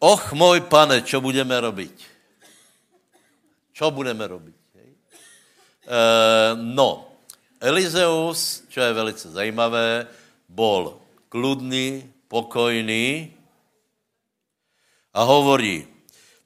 [0.00, 1.92] Och, můj pane, čo budeme robiť?
[3.76, 4.56] Čo budeme robiť?
[4.80, 6.00] E,
[6.56, 7.20] no,
[7.60, 10.08] Elizeus, čo je velice zajímavé,
[10.48, 10.96] bol
[11.28, 13.28] kludný, pokojný
[15.12, 15.84] a hovorí,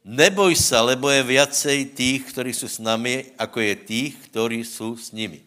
[0.04, 4.96] neboj se, lebo je viacej tých, kteří jsou s nami, ako je tých, kteří jsou
[4.96, 5.40] s nimi.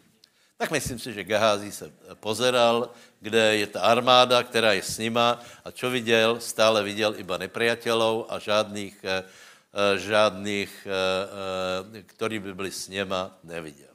[0.57, 2.89] Tak myslím si, že Geházi se pozeral,
[3.21, 6.41] kde je ta armáda, která je s nima a čo viděl?
[6.41, 13.37] Stále viděl iba nepriateľov a žádných, eh, eh, žádných, eh, kteří by byli s něma,
[13.43, 13.87] neviděl.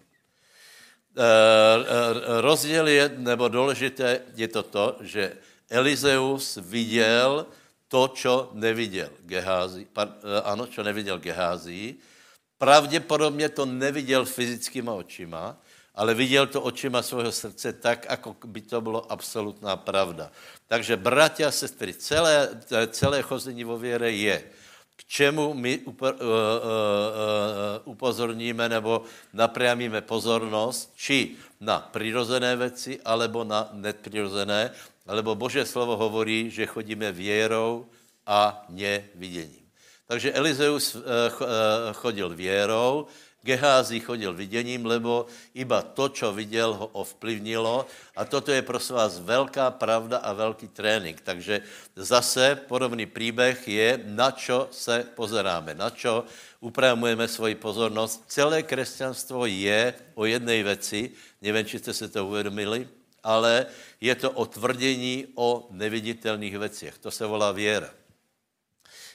[2.40, 5.36] Rozdíl je, nebo důležité je to to, že
[5.68, 7.46] Elizeus viděl
[7.92, 9.84] to, čo neviděl Geházi,
[10.44, 11.94] ano, čo neviděl Geházi,
[12.58, 15.56] pravděpodobně to neviděl fyzickýma očima,
[15.94, 20.32] ale viděl to očima svého srdce tak, jako by to bylo absolutná pravda.
[20.68, 22.48] Takže, bratia a sestry, celé,
[22.96, 24.40] celé chození vo věre je,
[24.96, 26.16] k čemu my uh, uh, uh,
[27.84, 34.70] upozorníme nebo napriamíme pozornost, či na přirozené věci, alebo na nepřirozené,
[35.06, 37.86] alebo Bože slovo hovorí, že chodíme věrou
[38.26, 39.66] a neviděním.
[40.06, 40.96] Takže Elizeus
[41.92, 43.06] chodil věrou,
[43.42, 47.86] Geházi chodil viděním, lebo iba to, co viděl, ho ovplyvnilo.
[48.16, 51.20] A toto je prosím vás velká pravda a velký trénink.
[51.20, 51.60] Takže
[51.96, 56.22] zase podobný příběh je, na čo se pozeráme, na čo
[56.62, 58.22] upravujeme svoji pozornost.
[58.30, 61.10] Celé křesťanstvo je o jedné věci,
[61.42, 62.88] nevím, či jste se to uvědomili,
[63.22, 63.66] ale
[64.00, 66.98] je to o tvrdění o neviditelných věcech.
[66.98, 67.90] To se volá věra.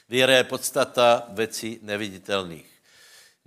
[0.08, 2.78] Věra je podstata věcí neviditelných.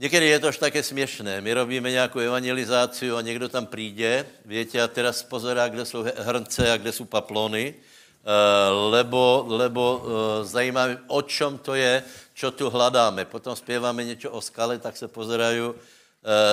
[0.02, 1.42] Někdy je to až také směšné.
[1.42, 6.72] My robíme nějakou evangelizaci a někdo tam přijde, víte, a teraz pozorá, kde jsou hrnce
[6.72, 12.70] a kde jsou paplony, eh, lebo, lebo eh, zajímá o čem to je, čo tu
[12.70, 13.26] hledáme.
[13.26, 15.62] Potom zpěváme něco o skale, tak se pozerají,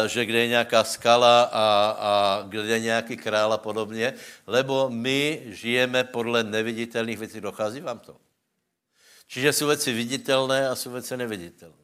[0.06, 4.14] že kde je nějaká skala a, a kde je nějaký král a podobně,
[4.46, 7.40] lebo my žijeme podle neviditelných věcí.
[7.40, 8.16] Dochází vám to?
[9.26, 11.74] Čiže jsou věci viditelné a jsou věci neviditelné.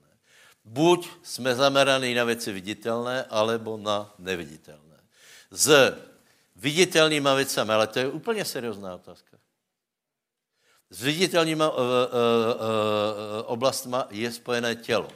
[0.64, 4.96] Buď jsme zameraní na věci viditelné, alebo na neviditelné.
[5.50, 5.96] S
[6.56, 9.36] viditelnýma věcami, ale to je úplně seriózná otázka.
[10.90, 11.92] S viditelnýma uh, uh, uh,
[13.44, 15.08] oblastma je spojené tělo.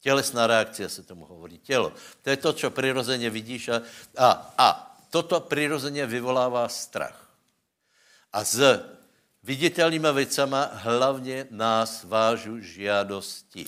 [0.00, 1.58] Tělesná reakce se tomu hovorí.
[1.58, 1.92] Tělo.
[2.22, 3.68] To je to, co přirozeně vidíš.
[3.68, 3.82] A,
[4.16, 7.30] a, a toto přirozeně vyvolává strach.
[8.32, 8.84] A s
[9.42, 13.66] viditelnýma věcama hlavně nás vážu žiadosti.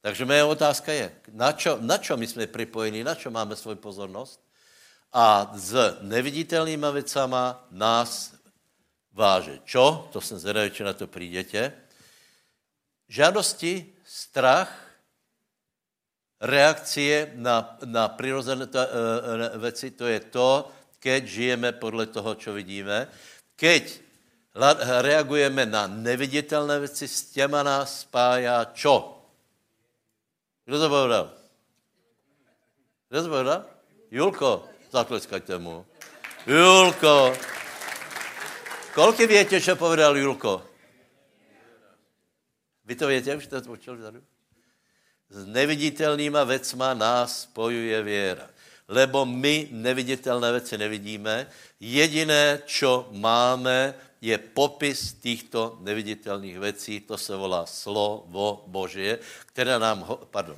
[0.00, 3.74] Takže moje otázka je, na čo, na čo my jsme připojení, na čo máme svou
[3.74, 4.40] pozornost?
[5.12, 8.34] A s neviditelnýma věcama nás
[9.12, 9.58] váže.
[9.64, 10.08] Čo?
[10.12, 11.72] To jsem zvedavý, či na to přijdete.
[13.08, 14.87] Žádosti, strach,
[16.40, 23.08] reakcie na, na přirozené uh, věci, to je to, keď žijeme podle toho, co vidíme.
[23.56, 24.00] Keď
[25.02, 29.22] reagujeme na neviditelné věci, s těma nás spája čo?
[30.64, 31.24] Kdo to povedal?
[33.08, 33.64] Kdo to povedal?
[34.10, 35.86] Julko, zatleskajte mu.
[36.46, 37.32] Julko.
[38.94, 40.66] Kolik větě, co povedal Julko?
[42.84, 44.22] Vy to větě, už jste to počuli vzadu?
[45.30, 48.48] S neviditelnýma věcma nás spojuje věra.
[48.88, 51.46] Lebo my neviditelné věci nevidíme.
[51.80, 60.06] Jediné, čo máme, je popis těchto neviditelných věcí, to se volá slovo Božie, které nám,
[60.30, 60.56] pardon,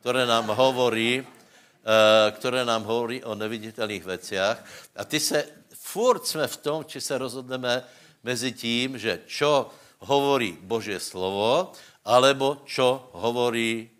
[0.00, 4.56] které nám hovorí, eh, které nám hovorí o neviditelných věcech.
[4.96, 7.82] A ty se, furt jsme v tom, či se rozhodneme
[8.24, 11.72] mezi tím, že čo hovorí Božie slovo,
[12.04, 13.93] alebo čo hovorí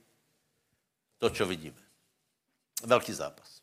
[1.19, 1.81] to, čo vidíme.
[2.85, 3.63] Velký zápas.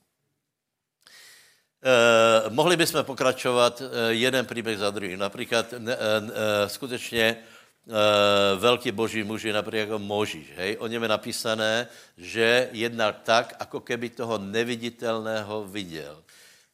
[1.84, 5.20] Eh, mohli bychom pokračovat eh, jeden příběh za druhým.
[5.20, 10.48] Například eh, eh, skutečně eh, velký boží muži, například jako Možíš.
[10.56, 10.78] Hej?
[10.80, 11.88] O něm je napísané,
[12.18, 16.24] že jednal tak, jako keby toho neviditelného viděl.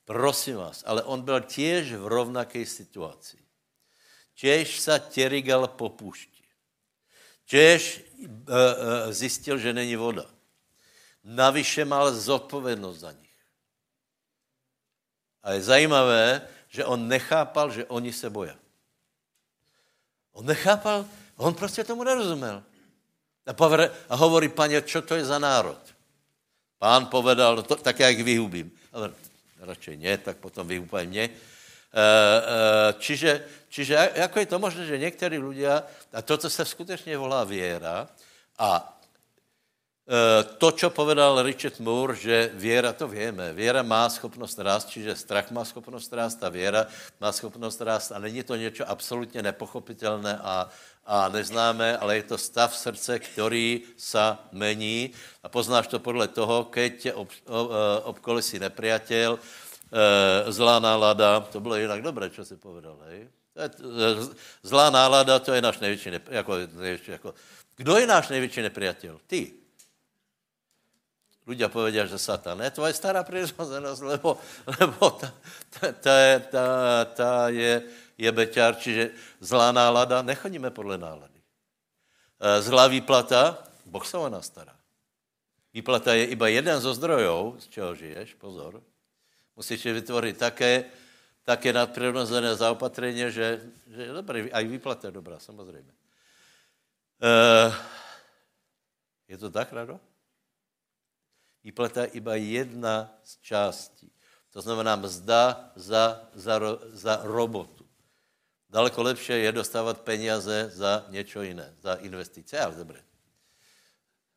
[0.05, 3.37] Prosím vás, ale on byl těž v rovnaké situaci.
[4.35, 6.43] Těž se těrigal po pušti.
[7.45, 10.36] Těž eh, eh, zjistil, že není voda.
[11.27, 13.35] Navyše mal zodpovědnost za nich.
[15.43, 18.55] A je zajímavé, že on nechápal, že oni se boja.
[20.31, 22.63] On nechápal, on prostě tomu nerozuměl.
[23.47, 25.79] A, povede, a hovorí, paně, čo to je za národ?
[26.79, 28.71] Pán povedal, no to, tak já jich vyhubím.
[28.93, 29.11] Ale
[29.59, 31.23] radšej ne, tak potom vyhubaj mě.
[31.23, 37.17] E, e, čiže, čiže jako je to možné, že někteří lidé, a toto se skutečně
[37.17, 38.07] volá věra,
[38.59, 38.96] a
[40.57, 45.51] to, čo povedal Richard Moore, že věra, to víme, věra má schopnost rást, čiže strach
[45.51, 46.87] má schopnost rást a věra
[47.19, 50.69] má schopnost rást a není to něco absolutně nepochopitelné a,
[51.05, 55.11] a neznámé, ale je to stav srdce, který sa mení
[55.43, 61.39] a poznáš to podle toho, keď tě ob, ob, eh, obkolesí nepriateľ, eh, zlá nálada,
[61.51, 63.27] to bylo jinak dobré, co si povedal, hej?
[64.63, 67.33] Zlá nálada, to je náš největší, jako, největší jako,
[67.75, 69.19] kdo je náš největší nepriateľ?
[69.27, 69.66] Ty
[71.47, 72.59] ľudia povedia, že Satan.
[72.59, 74.35] Je tvoje stará prirodzenosť, lebo,
[74.67, 75.31] lebo ta,
[75.71, 76.65] ta, ta, ta,
[77.15, 77.87] ta je,
[78.19, 81.39] je beťar, čiže zlá nálada, nechodíme podle nálady.
[81.39, 84.75] E, zlá výplata, Boh sa o nás stará.
[85.71, 88.83] Výplata je iba jeden zo zdrojov, z čeho žiješ, pozor.
[89.55, 90.91] Musíš vytvoriť také,
[91.47, 95.91] také nadprirodzené zaopatrenie, že, že dobré, aj výplata je dobrá, samozrejme.
[97.23, 97.31] E,
[99.31, 99.95] je to tak, Rado?
[101.63, 104.11] Výplata je iba jedna z částí.
[104.53, 106.59] To znamená mzda za, za,
[106.93, 107.85] za robotu.
[108.69, 113.01] Daleko lepší je dostávat peníze za něco jiné, za investice, ale dobré.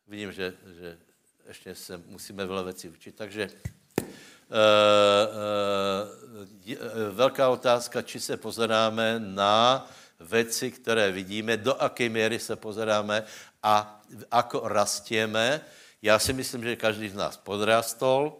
[0.06, 0.98] Vidím, že, že
[1.48, 4.14] ještě se musíme veľa věcí učit, takže uh, uh,
[7.10, 9.86] velká otázka, či se pozeráme na
[10.20, 13.24] věci, které vidíme, do jaké míry se pozeráme
[13.62, 15.60] a ako rastieme,
[16.02, 18.36] já si myslím, že každý z nás podrastol,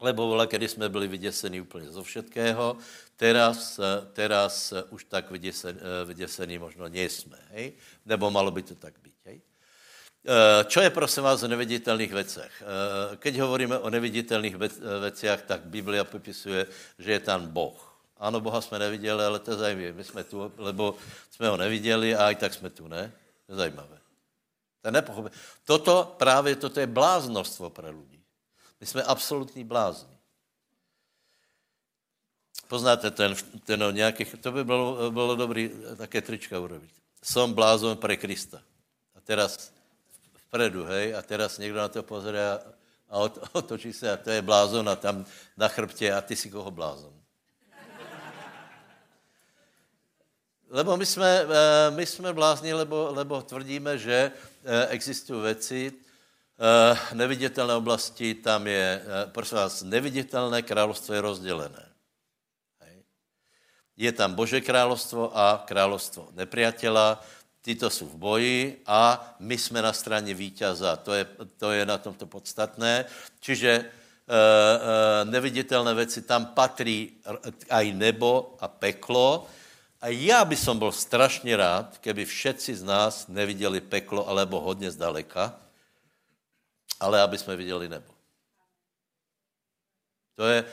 [0.00, 2.76] lebo vole, kedy jsme byli vyděsení úplně zo všetkého,
[3.16, 3.80] teraz,
[4.12, 7.72] teraz už tak vyděsení, vyděsení možno nejsme, hej?
[8.06, 9.40] Nebo malo by to tak být, hej?
[10.22, 12.52] Eh, čo je prosím vás o neviditelných věcech?
[12.62, 14.54] Eh, keď hovoríme o neviditelných
[15.00, 16.66] věcech, tak Biblia popisuje,
[16.98, 17.74] že je tam Boh.
[18.22, 19.92] Ano, Boha jsme neviděli, ale to je zajímavé.
[19.92, 20.94] My jsme tu, lebo
[21.30, 23.12] jsme ho neviděli a i tak jsme tu, ne?
[23.46, 24.01] To je zajímavé.
[24.82, 25.34] To je nepochopení.
[25.64, 28.20] Toto právě toto je bláznostvo pro lidi.
[28.80, 30.18] My jsme absolutní blázni.
[32.68, 36.90] Poznáte ten, ten o nějakých, to by bylo, bylo dobré také trička urobit.
[37.22, 38.58] Som blázon pre Krista.
[39.14, 39.70] A teraz
[40.48, 42.42] vpredu, hej, a teraz někdo na to pozrie
[43.10, 43.18] a
[43.52, 45.24] otočí se a to je blázon a tam
[45.56, 47.12] na chrbtě a ty si koho blázon.
[50.72, 54.51] Lebo my jsme, eh, my jsme blázni, lebo, lebo tvrdíme, že eh,
[54.88, 61.88] existují věci, eh, neviditelné oblasti, tam je, prosím vás, neviditelné královstvo je rozdělené.
[63.96, 67.20] Je tam Bože královstvo a královstvo nepriatela,
[67.62, 70.96] tyto jsou v boji a my jsme na straně vítěza.
[70.96, 73.04] To je, to je na tomto podstatné.
[73.40, 73.90] Čiže
[75.24, 77.12] neviditelné věci, tam patří
[77.70, 79.46] aj nebo a peklo,
[80.02, 84.90] a já by som byl strašně rád, keby všetci z nás neviděli peklo alebo hodně
[84.90, 85.54] zdaleka,
[87.00, 88.10] ale aby jsme viděli nebo.
[90.34, 90.64] To je,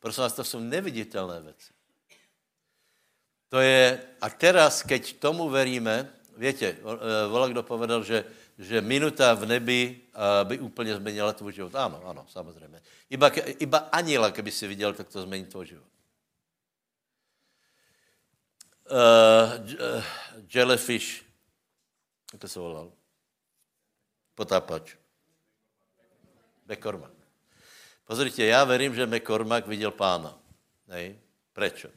[0.00, 1.72] prosím vás, to jsou neviditelné věci.
[3.48, 8.24] To je, a teraz, keď tomu veríme, větě, e, vola kdo povedal, že,
[8.58, 10.00] že minuta v nebi
[10.44, 11.74] by úplně změnila tvůj život.
[11.74, 12.82] Ano, ano, samozřejmě.
[13.10, 15.93] Iba, iba aniela, keby si viděl, tak to změní tvůj život
[18.94, 20.02] uh,
[20.54, 21.24] jellyfish,
[22.32, 22.92] jak se volal?
[24.34, 24.94] Potápač.
[26.68, 27.14] McCormack.
[28.04, 30.38] Pozrite, já verím, že McCormack viděl pána.
[30.88, 31.18] Nej?
[31.52, 31.88] Prečo?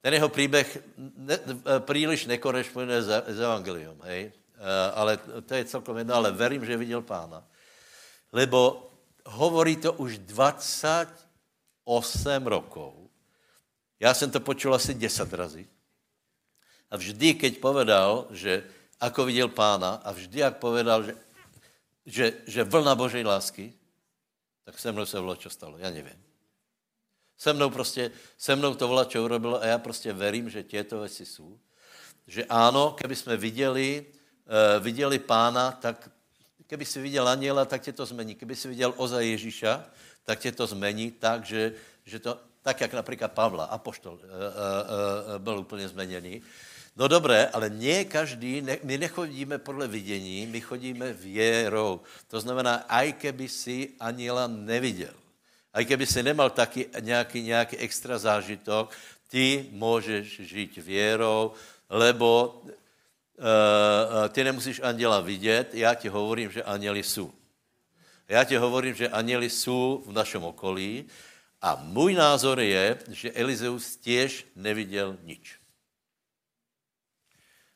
[0.00, 1.38] Ten jeho příběh ne,
[1.78, 4.32] příliš nekorešponduje s, evangelium, hej?
[4.54, 4.60] Uh,
[4.94, 7.44] ale to je celkom jedno, ale verím, že viděl pána.
[8.32, 8.90] Lebo
[9.26, 12.94] hovorí to už 28 rokov.
[14.00, 15.68] Já jsem to počul asi 10 razy.
[16.90, 18.64] A vždy, keď povedal, že
[19.00, 21.14] ako viděl pána a vždy, jak povedal, že,
[22.06, 23.72] že, že vlna Božej lásky,
[24.64, 26.24] tak se mnou se čo stalo, já nevím.
[27.38, 31.26] Se mnou prostě, se mnou to čo urobilo a já prostě verím, že těto věci
[31.26, 31.58] jsou.
[32.26, 36.10] Že ano, keby jsme viděli, uh, viděli pána, tak
[36.66, 38.34] keby si viděl aniela, tak tě to zmení.
[38.34, 39.84] Keby si viděl oza Ježíša,
[40.24, 41.72] tak tě to zmení tak, že,
[42.04, 46.42] že to, tak jak například Pavla, apoštol, uh, uh, uh, byl úplně zmeněný,
[46.94, 52.00] No dobré, ale nie každý, ne, my nechodíme podle vidění, my chodíme věrou.
[52.30, 55.14] To znamená, aj keby si aniela neviděl,
[55.74, 58.94] aj keby si nemal taky nějaký, nějaký extra zážitok,
[59.28, 61.52] ty můžeš žít věrou,
[61.90, 67.32] lebo uh, ty nemusíš anděla vidět, já ti hovorím, že anděli jsou.
[68.28, 71.04] Já ti hovorím, že anděli jsou v našem okolí
[71.62, 75.63] a můj názor je, že Elizeus těž neviděl nič.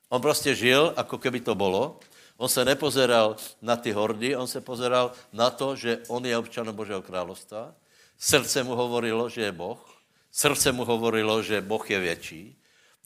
[0.08, 2.00] On prostě žil, jako keby to bylo.
[2.36, 6.74] On se nepozeral na ty hordy, on se pozeral na to, že on je občanem
[6.74, 7.74] Božího královstva.
[8.18, 9.78] Srdce mu hovorilo, že je Boh.
[10.30, 12.56] Srdce mu hovorilo, že Boh je větší,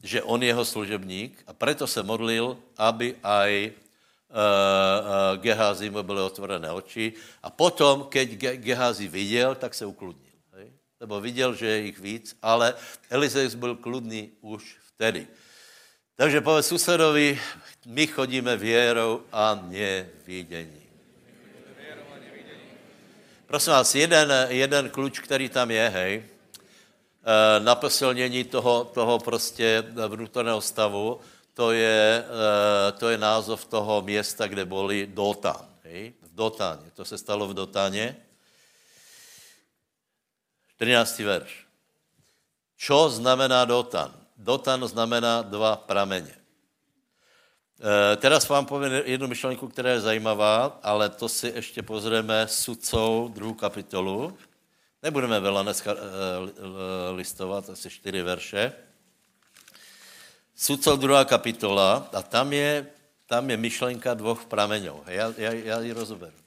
[0.02, 6.02] že on je jeho služebník a proto se modlil, aby aj uh, uh, Geházi mu
[6.02, 7.12] byly otvorené oči.
[7.42, 8.28] A potom, keď
[8.60, 10.36] Geházi viděl, tak se ukludnil.
[10.52, 10.72] Hej?
[11.00, 12.74] Lebo viděl, že je jich víc, ale
[13.10, 15.26] Elizeus byl kludný už vtedy.
[16.22, 17.34] Takže povedz susedovi,
[17.86, 20.86] my chodíme věrou a nevidění.
[23.46, 29.82] Prosím vás, jeden, jeden kluč, který tam je, hej, eh, na posilnění toho, toho prostě
[30.08, 31.20] vnútorného stavu,
[31.54, 35.66] to je, eh, to je název toho města, kde byli Dotán.
[35.82, 36.14] Hej?
[36.22, 36.90] V Dotáně.
[36.94, 38.16] To se stalo v Dotáně.
[40.78, 41.24] 13.
[41.24, 41.66] verš.
[42.78, 44.21] Čo znamená Dotán?
[44.42, 46.34] Dotan znamená dva prameně.
[46.34, 53.30] E, teraz vám povím jednu myšlenku, která je zajímavá, ale to si ještě pozrieme sudcou
[53.30, 54.34] druhou kapitolu.
[55.02, 55.98] Nebudeme veľa dneska e,
[57.14, 58.72] listovat, asi čtyři verše.
[60.54, 62.86] Sudcov druhá kapitola a tam je,
[63.26, 65.02] tam je myšlenka dvoch prameňů.
[65.06, 66.38] Já, já, já ji rozoberu.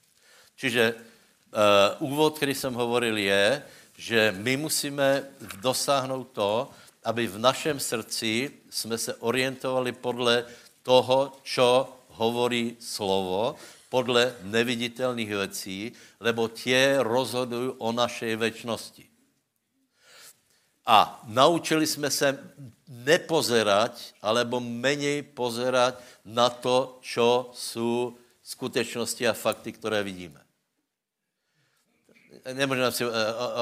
[0.56, 3.64] Čiže uh, úvod, který jsem hovoril, je,
[3.98, 5.24] že my musíme
[5.60, 6.70] dosáhnout to,
[7.06, 10.46] aby v našem srdci jsme se orientovali podle
[10.84, 13.56] toho, čo hovorí slovo,
[13.90, 19.06] podle neviditelných věcí, lebo tě rozhodují o našej večnosti.
[20.86, 22.54] A naučili jsme se
[22.88, 30.46] nepozerať, alebo menej pozerať na to, čo jsou skutečnosti a fakty, které vidíme.
[32.54, 33.10] Nemůžeme si eh,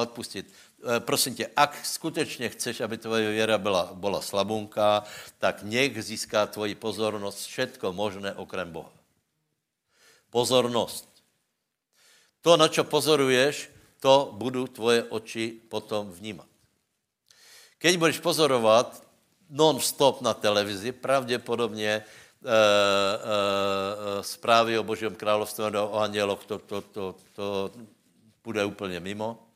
[0.01, 0.53] odpustit.
[0.83, 5.03] Eh, prosím tě, ak skutečně chceš, aby tvoje věra byla, byla slabunka,
[5.39, 8.91] tak nech získá tvoji pozornost všetko možné okrem Boha.
[10.29, 11.07] Pozornost.
[12.43, 13.71] To, na čo pozoruješ,
[14.03, 16.51] to budu tvoje oči potom vnímat.
[17.79, 18.99] Keď budeš pozorovat
[19.47, 22.03] non-stop na televizi, pravděpodobně e, e,
[24.23, 27.71] zprávy o Božím království o anděloch, to, to, to, to
[28.43, 29.52] bude úplně mimo.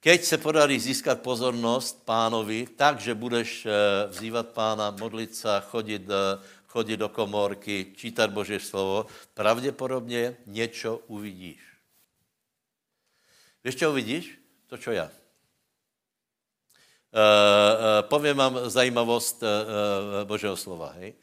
[0.00, 3.72] Keď se podarí získat pozornost pánovi, tak, že budeš eh,
[4.08, 11.60] vzývat pána, modlit se, chodit, eh, chodit do komorky, čítat Boží slovo, pravděpodobně něco uvidíš.
[13.64, 14.24] Víš, co uvidíš?
[14.66, 15.10] To, čo já.
[17.10, 19.42] Uh, povím vám zajímavost
[20.24, 20.94] Božího slova.
[21.02, 21.14] Hej?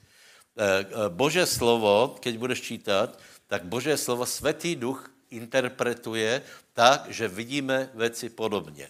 [1.09, 3.15] Bože slovo, keď budeš čítat,
[3.47, 6.41] tak Bože slovo, Svatý duch interpretuje
[6.73, 8.89] tak, že vidíme věci podobně.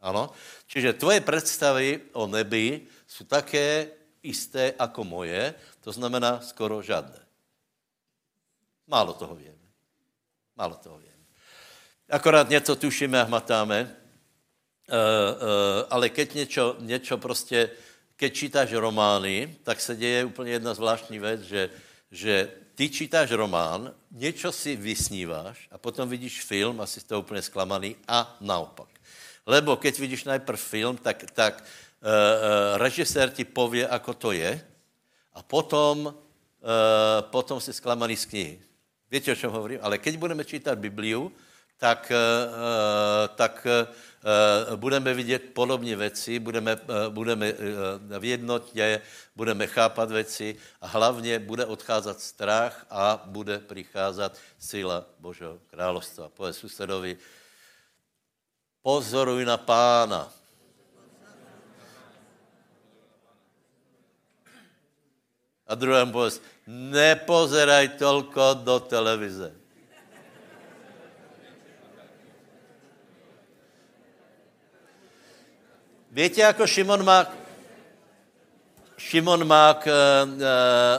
[0.00, 0.30] Ano?
[0.66, 3.90] Čiže tvoje představy o nebi jsou také
[4.22, 7.18] isté jako moje, to znamená skoro žádné.
[8.86, 9.68] Málo toho víme.
[10.56, 11.08] Málo toho víme.
[12.10, 17.70] Akorát něco tušíme a hmatáme, uh, uh, ale keď něco, něco prostě,
[18.16, 21.70] keď čítáš romány, tak se děje úplně jedna zvláštní věc, že,
[22.10, 27.42] že ty čítáš román, něco si vysníváš a potom vidíš film a jsi to úplně
[27.42, 28.86] zklamaný a naopak.
[29.46, 34.54] Lebo keď vidíš najprv film, tak, tak uh, režisér ti pově, ako to je
[35.34, 36.14] a potom, uh,
[37.34, 38.56] potom si zklamaný z knihy.
[39.10, 39.82] Víte, o čem hovorím?
[39.82, 41.34] Ale keď budeme čítat Bibliu,
[41.82, 43.90] tak, uh, tak uh,
[44.76, 49.02] budeme vidět podobně věci, budeme, eh, budeme eh, v jednotě,
[49.36, 56.28] budeme chápat věci a hlavně bude odcházet strach a bude přicházet síla Božího královstva.
[56.28, 57.16] Povedz susedovi,
[58.82, 60.32] pozoruj na pána.
[65.68, 69.57] A druhému povedz, nepozeraj tolko do televize.
[76.18, 77.30] Víte, jako Šimon Mák,
[78.98, 79.92] Šimon Mák uh,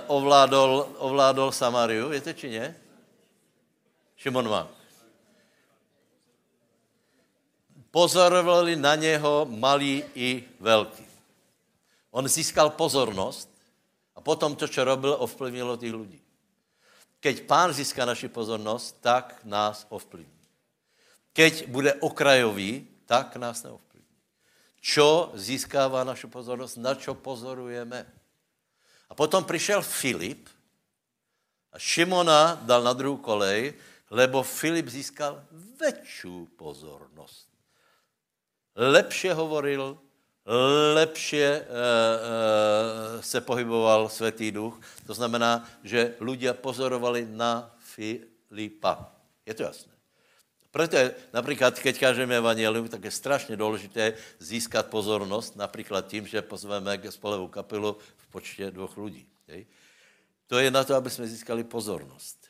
[0.07, 2.71] ovládol, ovládol Samariu, víte či ne?
[4.15, 4.71] Šimon Mák.
[7.91, 11.03] Pozorovali na něho malí i velký.
[12.11, 13.51] On získal pozornost
[14.15, 16.19] A potom to, čo robil, ovplyvnilo tých ľudí.
[17.19, 20.43] Keď pán získá naši pozornosť, tak nás ovplyvní.
[21.31, 23.88] Keď bude okrajový, tak nás neovplyvní.
[24.79, 28.07] Čo získává našu pozornost, na čo pozorujeme.
[29.09, 30.49] A potom přišel Filip
[31.71, 33.73] a Šimona dal na druhou kolej,
[34.09, 35.43] lebo Filip získal
[35.77, 37.45] väčšiu pozornost.
[38.79, 39.99] Lepše hovoril,
[40.95, 41.63] lepše e, e,
[43.23, 44.79] se pohyboval Svatý duch.
[45.05, 49.13] To znamená, že ľudia pozorovali na Filipa.
[49.45, 49.88] Je to jasné.
[50.79, 56.39] Proto je, například, keď kážeme evangelium, tak je strašně důležité získat pozornost, například tím, že
[56.39, 59.27] pozveme ke spolevou kapelu v počtě dvou lidí.
[60.47, 62.47] To je na to, aby jsme získali pozornost.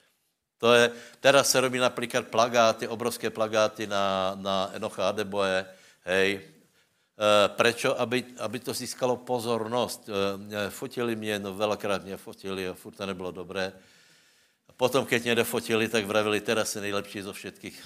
[0.62, 5.66] To je, teraz se robí například plagáty, obrovské plagáty na, na Enocha Adeboje,
[6.06, 7.98] hej, e, prečo?
[7.98, 10.06] Aby, aby to získalo pozornost.
[10.06, 13.74] E, fotili mě, no velakrát mě fotili a furt to nebylo dobré.
[14.78, 17.84] Potom, keď mě dofotili, tak vravili, teda se nejlepší zo všetkých.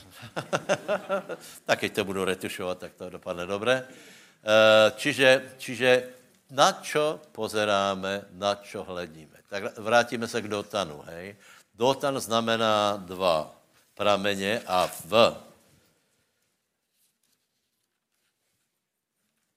[1.65, 3.83] tak keď to budu retušovat, tak to dopadne dobré.
[3.83, 6.09] Eh, čiže, čiže
[6.51, 9.39] na čo pozeráme, na čo hledíme.
[9.49, 11.01] Tak vrátíme se k dotanu.
[11.07, 11.35] Hej.
[11.73, 13.55] Dotan znamená dva
[13.95, 15.33] prameně a v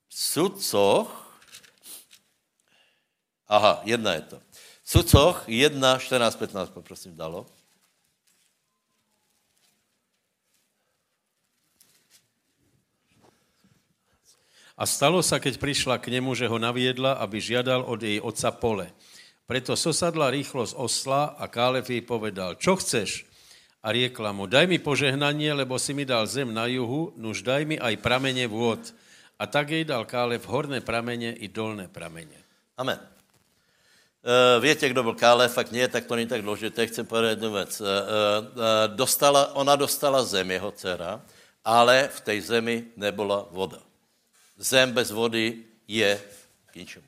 [0.09, 1.37] sudcoch,
[3.47, 4.37] aha, jedna je to.
[4.87, 7.43] Sucoch 1, 14, 15, poprosím, dalo.
[14.79, 18.55] A stalo sa, keď prišla k nemu, že ho naviedla, aby žiadal od jej otca
[18.55, 18.87] pole.
[19.43, 23.27] Preto sosadla rýchlo z osla a Kálev jej povedal, čo chceš?
[23.83, 27.67] A riekla mu, daj mi požehnanie, lebo si mi dal zem na juhu, nuž daj
[27.67, 28.95] mi aj pramene vôd.
[29.35, 32.39] A tak jej dal Kálev horné pramene i dolné pramene.
[32.79, 33.16] Amen.
[34.59, 37.81] Víte, kdo byl Kále, fakt nie, tak to není tak důležité, chci povedat jednu věc.
[37.81, 38.61] Uh, uh,
[38.95, 41.21] dostala, ona dostala zem, jeho dcera,
[41.65, 43.79] ale v té zemi nebyla voda.
[44.57, 46.21] Zem bez vody je
[46.65, 47.07] k ničemu.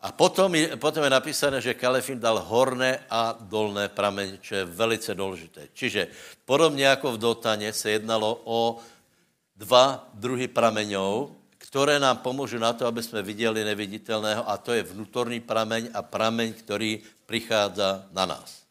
[0.00, 4.64] A potom je, potom je napísané, že Kalefin dal horné a dolné prameň, čo je
[4.64, 5.68] velice důležité.
[5.72, 6.08] Čiže
[6.44, 8.78] podobně jako v Dotaně se jednalo o
[9.56, 11.30] dva druhy prameňov,
[11.74, 16.02] které nám pomůžou na to, aby jsme viděli neviditelného, a to je vnútorný prameň a
[16.06, 17.82] prameň, který přichází
[18.14, 18.62] na nás.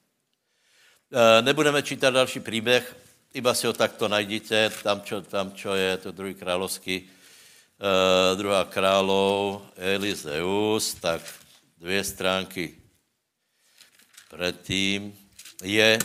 [1.12, 2.96] E, nebudeme čítat další příběh,
[3.34, 8.64] iba si ho takto najdíte, tam, čo, tam, čo je to druhý královský, e, druhá
[8.72, 11.22] králov, Elizeus, tak
[11.78, 12.76] dvě stránky
[14.32, 15.12] předtím
[15.64, 16.02] je e,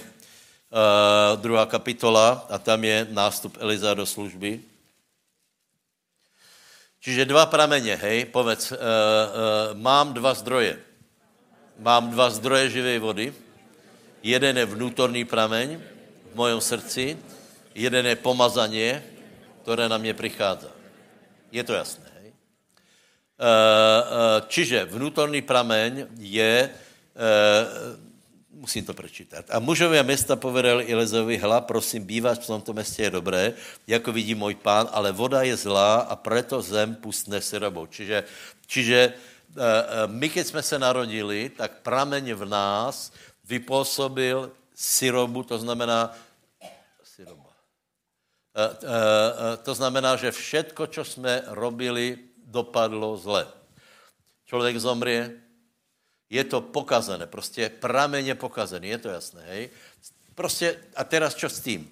[1.37, 4.68] druhá kapitola a tam je nástup Eliza do služby.
[7.01, 8.83] Čiže dva prameně, hej, povedz, uh, uh,
[9.79, 10.79] mám dva zdroje.
[11.79, 13.31] Mám dva zdroje živé vody.
[14.23, 15.79] Jeden je vnútorný prameň
[16.33, 17.15] v mojom srdci,
[17.75, 19.03] jeden je pomazaně,
[19.63, 20.67] které na mě přichází.
[21.53, 22.29] Je to jasné, hej?
[22.29, 28.08] Uh, uh, čiže vnútorný prameň je uh,
[28.59, 29.47] musím to prečítat.
[29.51, 33.53] A mužové města povedali Elizovi, hla, prosím, bývat v tomto městě je dobré,
[33.87, 37.87] jako vidí můj pán, ale voda je zlá a proto zem pustne syrobou.
[37.87, 38.25] Čiže,
[38.67, 39.15] čiže eh,
[39.57, 43.13] eh, my, keď jsme se narodili, tak prameň v nás
[43.45, 46.13] vypůsobil syrobu, to znamená
[47.03, 47.55] syroba.
[48.59, 53.47] Eh, to znamená, že všetko, co jsme robili, dopadlo zle.
[54.47, 55.48] Člověk zomrie,
[56.31, 59.71] je to pokazené, prostě prameně pokazený, je to jasné, hej?
[60.35, 61.91] Prostě, a teraz čo s tím?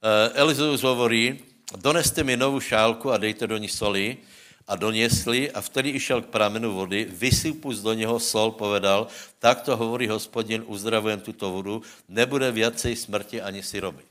[0.00, 1.44] Uh, Elizeus hovorí,
[1.76, 4.16] doneste mi novou šálku a dejte do ní soli
[4.68, 10.06] a donesli a vtedy išel k pramenu vody, vysypus do něho sol, povedal, takto hovorí
[10.06, 14.09] hospodin, uzdravujem tuto vodu, nebude viacej smrti ani syroby.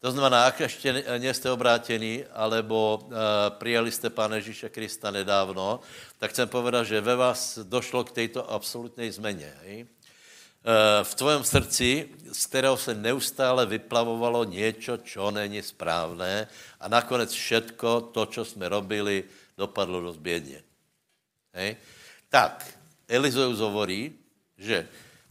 [0.00, 3.12] To znamená, ak ještě nejste obrátěni, alebo uh,
[3.58, 5.80] přijali jste Pána Ježíše Krista nedávno,
[6.18, 9.52] tak chcem povedat, že ve vás došlo k této absolutní změně.
[9.66, 9.84] Uh,
[11.02, 16.48] v tvojom srdci, z kterého se neustále vyplavovalo něco, čo není správné
[16.80, 19.24] a nakonec všetko to, co jsme robili,
[19.58, 20.20] dopadlo dost?
[22.28, 22.78] Tak,
[23.08, 24.14] Elizeus hovorí,
[24.58, 24.88] že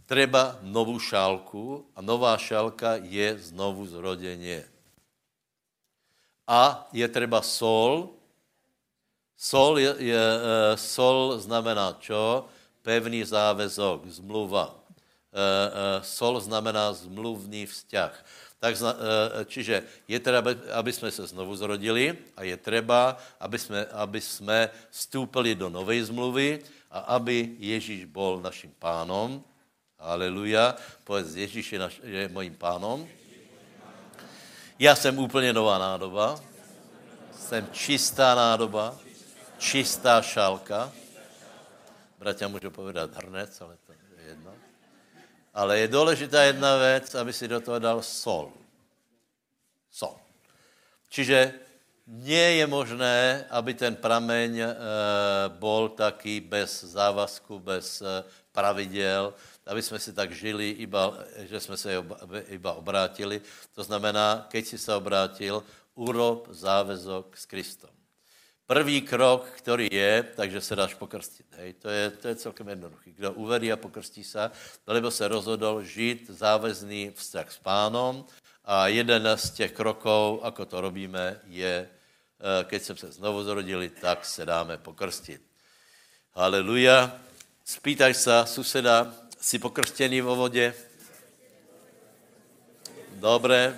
[0.08, 4.64] treba novou šálku a nová šálka je znovu zrodeně.
[6.48, 8.16] A je treba sol.
[9.36, 12.48] Sol, je, je, e, sol znamená čo?
[12.82, 14.72] Pevný záväzok, zmluva.
[14.72, 14.80] E,
[15.36, 18.14] e, sol znamená zmluvný vzťah.
[18.58, 18.74] Tak,
[19.46, 24.70] čiže je třeba, aby jsme se znovu zrodili a je třeba, aby jsme, aby jsme
[24.90, 29.46] vstoupili do nové zmluvy a aby Ježíš byl naším pánom.
[29.98, 30.78] Aleluja.
[31.04, 33.08] Povedz, Ježíš je, naš, je mojím pánom.
[34.80, 36.40] Já jsem úplně nová nádoba.
[37.34, 38.96] Jsem čistá nádoba,
[39.58, 40.92] čistá šálka.
[42.20, 44.54] Bratia můžu povedat hrnec, ale to je jedno.
[45.54, 48.54] Ale je důležitá jedna věc, aby si do toho dal sol.
[49.92, 50.20] Sol.
[51.10, 51.54] Čiže
[52.08, 54.70] nie je možné, aby ten prameň e,
[55.58, 59.34] bol taký bez závazku, bez e, pravidel,
[59.68, 62.04] aby jsme si tak žili, iba, že jsme se
[62.48, 63.42] iba obrátili.
[63.76, 65.64] To znamená, keď si se obrátil,
[65.96, 67.90] urob záväzok s Kristom.
[68.68, 71.46] Prvý krok, který je, takže se dáš pokrstit.
[71.58, 71.74] Hej.
[71.74, 73.12] To, je, to je celkem jednoduchý.
[73.12, 74.52] Kdo uverí a pokrstí se,
[74.94, 78.26] nebo se rozhodl žít záväzný vztah s pánom
[78.66, 83.90] a jeden z těch kroků, ako to robíme, je, eh, keď jsme se znovu zrodili,
[83.90, 85.42] tak se dáme pokrstit.
[86.36, 87.20] Haleluja.
[87.64, 90.74] Spýtaj se suseda, jsi pokrstěný vo vodě?
[93.12, 93.78] Dobré.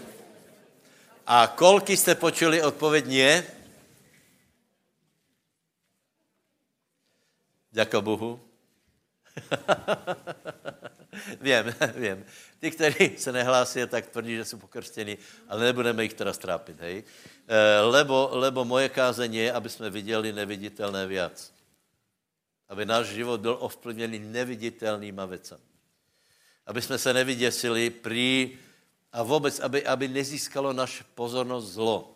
[1.27, 3.43] A kolky jste počuli odpověď nie?
[7.71, 8.39] Děkuji Bohu.
[11.41, 12.25] vím, vím.
[12.59, 17.03] Ty, kteří se nehlásí, tak tvrdí, že jsou pokrstěni, ale nebudeme jich teda strápit, hej.
[17.47, 21.58] E, lebo, lebo moje kázení je, aby jsme viděli neviditelné věc.
[22.69, 25.63] Aby náš život byl ovplyvněný neviditelnýma věcami.
[26.65, 28.57] Aby jsme se nevyděsili při
[29.13, 32.15] a vůbec, aby, aby nezískalo naši pozornost zlo.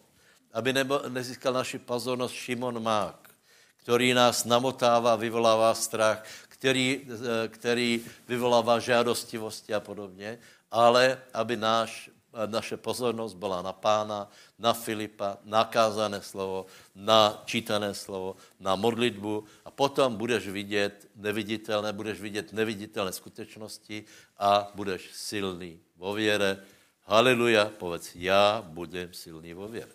[0.54, 3.30] Aby nebo, nezískal naši pozornost Šimon Mák,
[3.78, 6.26] který nás namotává, vyvolává strach,
[6.64, 10.40] který, eh, který vyvolává žádostivosti a podobně,
[10.72, 12.10] ale aby náš,
[12.46, 14.30] naše pozornost byla na pána,
[14.60, 16.66] na Filipa, na kázané slovo,
[16.96, 24.06] na čítané slovo, na modlitbu a potom budeš vidět neviditelné, budeš vidět neviditelné skutečnosti
[24.38, 26.58] a budeš silný vo věre,
[27.04, 29.92] Haleluja, povedz, já budem silný vo věre.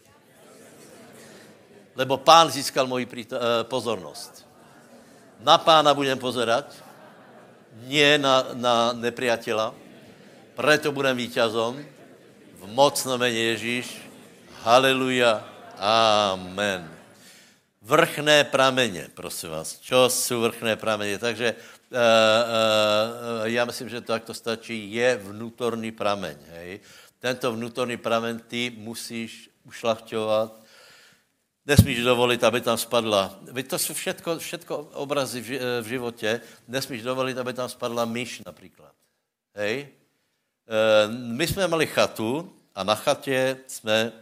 [1.97, 4.47] Lebo pán získal moji eh, pozornost.
[5.41, 6.69] Na pána budem pozerat,
[7.87, 9.75] nie na, na nepriatela,
[10.55, 11.79] preto budem víťazom
[12.59, 14.03] v mocnom mene Ježíš.
[14.67, 15.47] Haleluja,
[15.79, 16.91] amen.
[17.83, 19.79] Vrchné prameně, prosím vás.
[19.79, 21.19] Čo jsou vrchné prameně?
[21.19, 26.37] Takže uh, uh, já myslím, že to, jak to stačí, je vnútorný prameň.
[26.51, 26.81] Hej?
[27.19, 30.53] Tento vnútorný pramen ty musíš ušlachťovat,
[31.67, 33.39] nesmíš dovolit, aby tam spadla.
[33.69, 35.49] To jsou všetko, všetko obrazy v,
[35.83, 36.41] v životě.
[36.69, 38.93] Nesmíš dovolit, aby tam spadla myš například.
[39.55, 39.98] Hej?
[40.69, 44.13] E, my jsme měli chatu a na chatě jsme,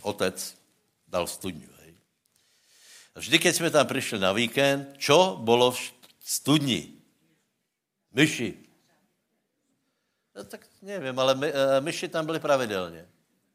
[0.00, 0.56] otec
[1.08, 1.68] dal studňu.
[1.80, 1.94] Hej?
[3.14, 5.78] Vždy, když jsme tam přišli na víkend, čo bylo v
[6.24, 6.92] studni?
[8.12, 8.54] Myši.
[10.36, 13.06] No, tak nevím, ale my, uh, myši tam byly pravidelně.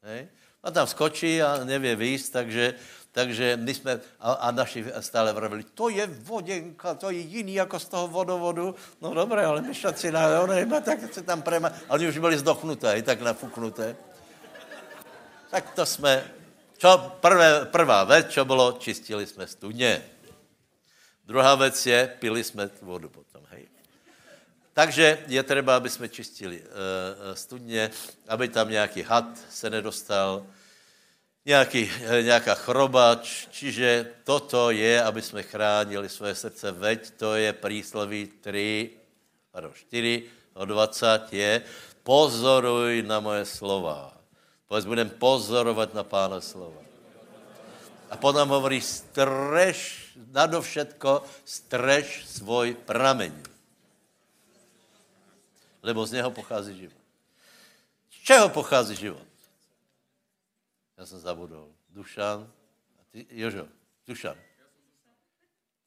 [0.02, 0.28] Hej?
[0.64, 2.74] A tam skočí a nevě výst, takže,
[3.12, 7.80] takže my jsme, a, a naši stále vravili, to je voděnka, to je jiný jako
[7.80, 8.76] z toho vodovodu.
[9.02, 13.02] No dobré, ale myšaci na ona, tak se tam prema, ale už byli zdochnuté, i
[13.02, 13.96] tak nafuknuté.
[15.50, 16.32] Tak to jsme,
[16.78, 20.06] čo, prvé, prvá věc, čo bylo, čistili jsme studně.
[21.26, 23.68] Druhá věc je, pili jsme vodu potom, hej.
[24.74, 26.68] Takže je třeba, aby jsme čistili uh,
[27.34, 27.92] studně,
[28.28, 30.46] aby tam nějaký had se nedostal,
[31.50, 31.82] nějaký,
[32.22, 38.90] nějaká chrobač, čiže toto je, aby jsme chránili své srdce, veď to je prísloví 3,
[39.52, 40.24] pardon, 4
[40.54, 41.62] o 20 je,
[42.06, 44.14] pozoruj na moje slova.
[44.70, 46.86] Povedz, budem pozorovat na pána slova.
[48.10, 53.50] A potom hovorí, strež, nadovšetko, strež svoj prameň
[55.84, 57.02] lebo z něho pochází život.
[58.12, 59.29] Z čeho pochází život?
[61.00, 61.72] Já jsem zabudol.
[61.90, 62.54] Dušan.
[63.00, 63.68] A ty, Jožo,
[64.08, 64.38] Dušan.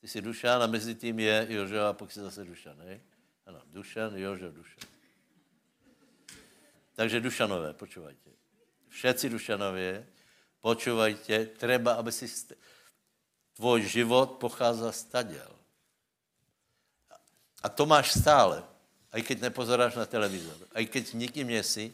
[0.01, 3.01] Ty jsi Dušan a mezi tím je Jožo a pak si zase Dušan, ne?
[3.47, 4.89] Ano, Dušan, Jožo, Dušan.
[6.95, 8.31] Takže Dušanové, počúvajte.
[8.89, 10.07] Všetci Dušanové,
[10.61, 12.29] počúvajte, treba, aby si...
[12.29, 12.57] St...
[13.53, 15.53] Tvoj život pochází z taděl.
[17.63, 18.65] A to máš stále
[19.13, 21.93] i keď nepozeráš na televizor, i keď nikým nesi,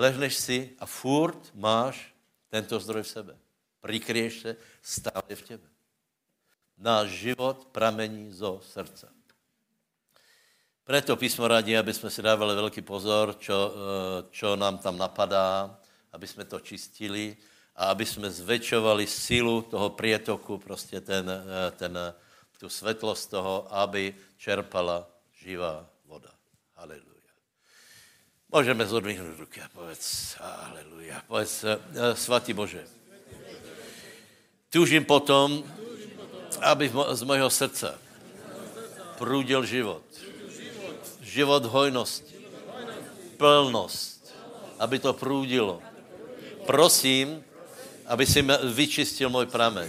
[0.00, 2.11] lehneš si a furt máš
[2.52, 3.34] tento zdroj v sebe.
[3.80, 4.50] Prikryješ se,
[4.84, 5.68] stále v tebe.
[6.76, 9.08] Náš život pramení zo srdca.
[10.84, 13.72] Preto písmo radí, aby jsme si dávali velký pozor, čo,
[14.30, 15.78] čo nám tam napadá,
[16.12, 17.36] aby jsme to čistili
[17.76, 21.30] a aby jsme zväčšovali sílu toho prietoku, prostě ten,
[21.78, 21.98] ten,
[22.58, 26.30] tu svetlost toho, aby čerpala živá voda.
[26.74, 27.11] Haleluja.
[28.52, 31.22] Můžeme zodvihnout ruky a povedz, haleluja.
[31.26, 31.64] Povedz,
[32.14, 32.84] svatý Bože,
[34.70, 35.64] tužím potom,
[36.60, 37.98] aby z mojho srdce
[39.18, 40.04] průdil život.
[41.20, 42.34] Život hojnosti.
[43.36, 44.34] Plnost.
[44.78, 45.82] Aby to průdilo.
[46.66, 47.44] Prosím,
[48.06, 48.44] aby si
[48.74, 49.88] vyčistil můj pramen.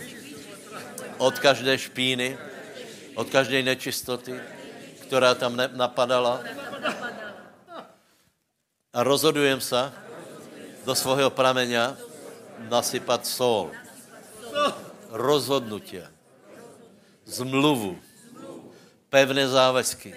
[1.17, 2.37] Od každé špíny,
[3.15, 4.39] od každé nečistoty,
[5.01, 6.43] která tam napadala.
[8.93, 9.91] A rozhodujem se
[10.85, 11.97] do svého prameňa
[12.69, 13.73] nasypat sol.
[15.09, 16.13] Rozhodnutia.
[17.25, 17.97] Zmluvu.
[19.09, 20.13] Pevné závazky.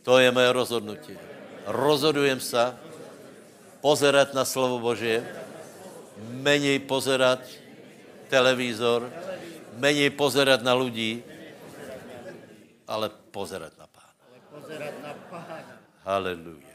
[0.00, 1.14] To je moje rozhodnutí.
[1.68, 2.72] Rozhodujem se
[3.84, 5.20] pozerať na slovo Božie,
[6.40, 7.44] menej pozerať
[8.32, 9.04] televízor,
[9.76, 11.20] menej pozerať na ľudí,
[12.88, 14.08] ale pozerať na Pána.
[16.08, 16.67] Haleluja.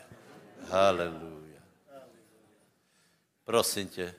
[0.74, 1.62] Haleluja.
[3.46, 4.14] Prosím tě,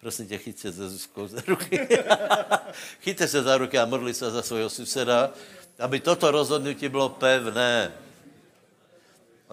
[0.00, 1.88] prosím tě, chyť se za Zuzkou za ruky.
[3.04, 5.30] Chyťte se za ruky a modli se za svého suseda,
[5.78, 7.92] aby toto rozhodnutí bylo pevné.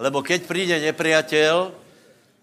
[0.00, 1.72] Lebo keď přijde nepriateľ,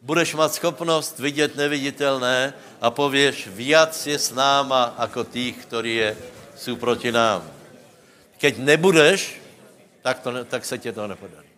[0.02, 6.18] budeš mít schopnost vidět neviditelné a pověš, viac je s náma, jako tých, ktorí je,
[6.56, 7.50] jsou proti nám.
[8.38, 9.42] Keď nebudeš,
[10.02, 11.53] tak, to, tak se tě to nepodarí.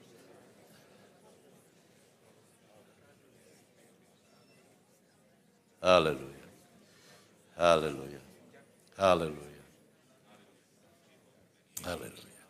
[5.85, 6.49] Alleluia.
[7.57, 8.19] Alleluia.
[8.95, 9.63] Alleluia.
[11.83, 12.43] Alleluia.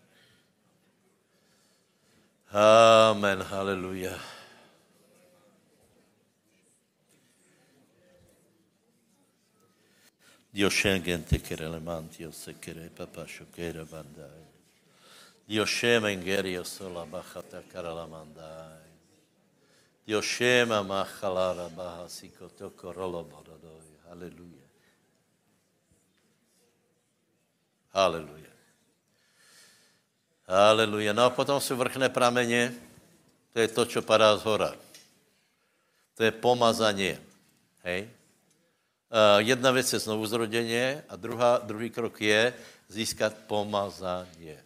[2.52, 3.42] Amen.
[3.42, 4.18] Alleluia.
[10.50, 14.46] Dio schengen te che le manti o se che re papà sciocchere bandai.
[15.44, 18.85] Dio scema in gherio sola bachata cara la mandai.
[20.22, 23.98] Shema machalara baha sikotoko rolo bododoi.
[24.10, 24.66] Haleluja.
[27.90, 28.52] Haleluja.
[30.48, 31.14] Haleluja.
[31.14, 32.74] No a potom jsou vrchné prameně,
[33.54, 34.76] to je to, co padá z hora.
[36.16, 37.22] To je pomazaně.
[37.84, 38.10] Hej?
[39.38, 42.54] Jedna věc je znovu zroděně a druhá, druhý krok je
[42.88, 44.65] získat pomazaně.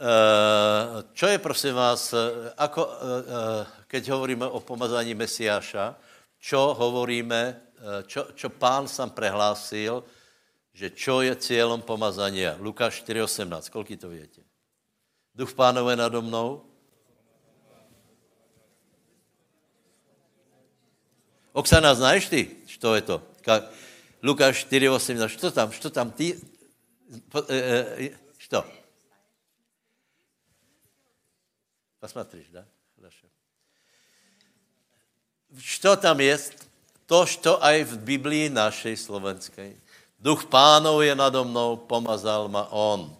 [0.00, 2.16] Uh, čo je, prosím vás,
[2.56, 2.94] ako, uh,
[3.84, 5.92] keď hovoríme o pomazání Mesiáša,
[6.40, 7.60] čo hovoríme,
[8.08, 10.00] čo, čo pán sám prehlásil,
[10.72, 12.56] že čo je cílem pomazania.
[12.56, 14.42] Lukáš 4.18, kolik to větě?
[15.34, 16.64] Duch pánové nado mnou.
[21.52, 23.22] Oksana, znáš ty, co je to?
[24.22, 26.40] Lukáš 4.18, što tam, što tam ty?
[28.38, 28.64] Što?
[31.99, 32.65] Посмотришь, да?
[32.95, 33.27] Хорошо.
[35.57, 36.53] Что там есть?
[37.07, 39.77] To, što aj v Biblii našej slovenskej.
[40.17, 43.13] Duch pánov je nado mnou, pomazal ma on.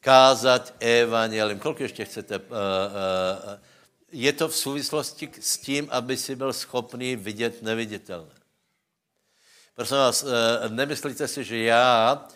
[0.00, 1.58] Kázať evangelium.
[1.58, 2.38] Kolik ještě chcete?
[2.38, 3.58] Uh, uh,
[4.12, 8.34] je to v souvislosti s tím, aby si byl schopný vidět neviditelné.
[9.74, 10.28] Prosím vás, uh,
[10.68, 12.34] nemyslíte si, že já uh,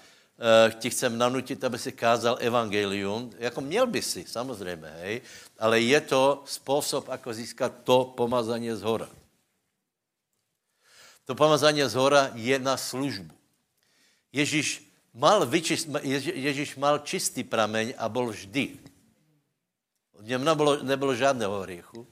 [0.79, 3.31] ti chcem nanutit, aby si kázal evangelium.
[3.37, 5.21] Jako měl by si, samozřejmě, hej,
[5.59, 9.09] ale je to způsob, jako získat to pomazání z hora.
[11.25, 13.33] To pomazání z hora je na službu.
[14.31, 15.87] Ježíš mal, vyčist,
[16.33, 18.79] Ježíš mal čistý prameň a byl vždy.
[20.19, 22.07] V něm nebylo, nebylo žádného hriechu,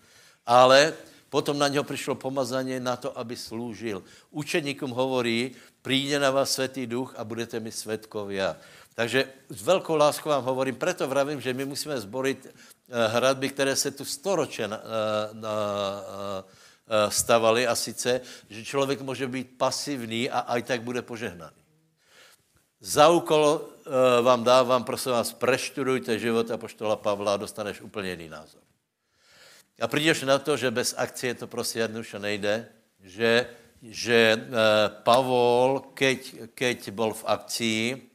[0.46, 0.94] ale
[1.32, 4.04] potom na něho přišlo pomazání na to, aby slúžil.
[4.36, 8.60] Učeníkům hovorí, přijde na vás Svatý duch a budete mi svetkovia.
[8.96, 12.48] Takže s velkou láskou vám hovorím, proto vravím, že my musíme zborit
[13.08, 14.80] hradby, které se tu storoče na,
[15.34, 15.56] na,
[17.10, 21.56] stavaly a sice, že člověk může být pasivní a aj tak bude požehnaný.
[22.84, 23.62] Za úkol
[24.22, 28.62] vám dávám, prosím vás, preštudujte život a poštola Pavla a dostaneš úplně jiný názor.
[29.82, 32.70] A přijdeš na to, že bez akcie to prostě jednoduše nejde,
[33.00, 33.50] že,
[33.82, 34.54] že uh,
[35.04, 38.10] Pavol, keď, keď byl v akcii,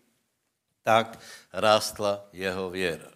[0.83, 1.19] tak
[1.53, 3.11] rástla jeho věra.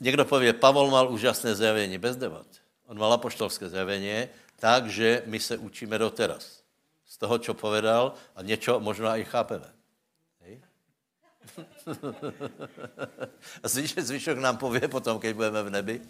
[0.00, 2.46] Někdo pově, Pavol mal úžasné zjavení, bez debat.
[2.86, 6.62] On mal apoštolské zjavení, takže my se učíme doteraz
[7.06, 9.75] z toho, co povedal a něco možná i chápeme.
[13.62, 13.68] A
[14.02, 16.00] zvyšok nám pově potom, když budeme v nebi.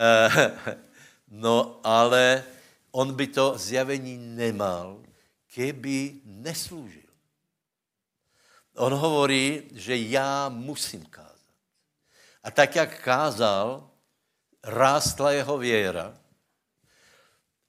[0.00, 0.78] Eh,
[1.28, 2.44] no, ale
[2.90, 5.02] on by to zjavení nemal,
[5.54, 7.10] keby neslúžil.
[8.76, 11.30] On hovorí, že já musím kázat.
[12.42, 13.90] A tak, jak kázal,
[14.64, 16.18] rástla jeho věra.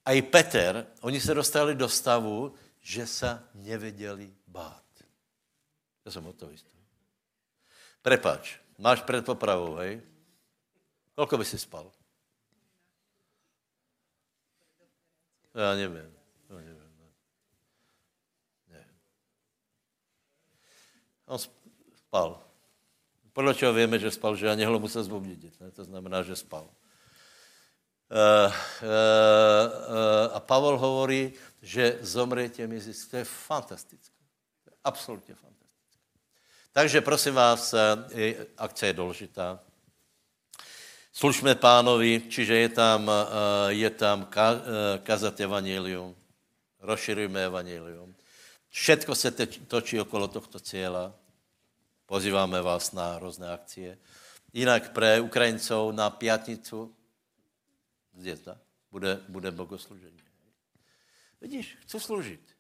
[0.05, 4.83] A i Peter, oni se dostali do stavu, že se nevěděli bát.
[6.05, 6.70] Já jsem hotový z toho.
[8.01, 10.01] Prepač, máš před popravou, hej?
[11.15, 11.91] Kolko by si spal?
[15.55, 16.13] Já nevím.
[16.49, 16.91] Já nevím.
[18.67, 18.85] Ne.
[21.25, 21.37] On
[21.95, 22.43] spal.
[23.33, 25.59] Podle čeho víme, že spal, že anděl musel zbudit.
[25.59, 25.71] Ne?
[25.71, 26.63] To znamená, že spal.
[28.11, 33.11] Uh, uh, uh, a Pavel hovorí, že zomriete mi zisk.
[33.11, 34.19] To je fantastické.
[34.63, 35.60] To je absolutně fantastické.
[36.73, 37.75] Takže prosím vás,
[38.57, 39.59] akce je důležitá.
[41.13, 43.11] Služme pánovi, čiže je tam,
[43.67, 44.31] je tam
[45.03, 46.15] kazat evangelium,
[46.79, 48.15] rozširujeme evangelium.
[48.69, 49.31] Všetko se
[49.67, 51.11] točí okolo tohto cíla.
[52.05, 53.97] Pozýváme vás na různé akcie.
[54.53, 56.95] Jinak pre Ukrajincov na pětnicu
[58.15, 58.57] zjezda
[58.91, 60.19] bude, bude bogoslužení.
[61.41, 62.55] Vidíš, chci sloužit.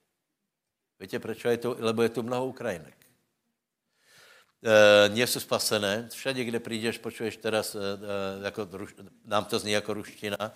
[0.99, 1.75] Víte, proč je to?
[1.79, 3.00] Lebo je tu mnoho Ukrajinek.
[4.63, 6.09] E, nie jsou spasené.
[6.11, 7.79] Všade, kde přijdeš, počuješ teraz, e,
[8.45, 8.67] jako,
[9.25, 10.51] nám to zní jako ruština, e,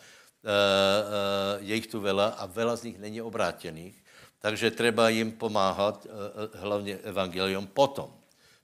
[1.59, 4.03] je jich tu vela a vela z nich není obrátěných.
[4.39, 6.07] Takže treba jim pomáhat,
[6.53, 8.13] hlavně evangelium, potom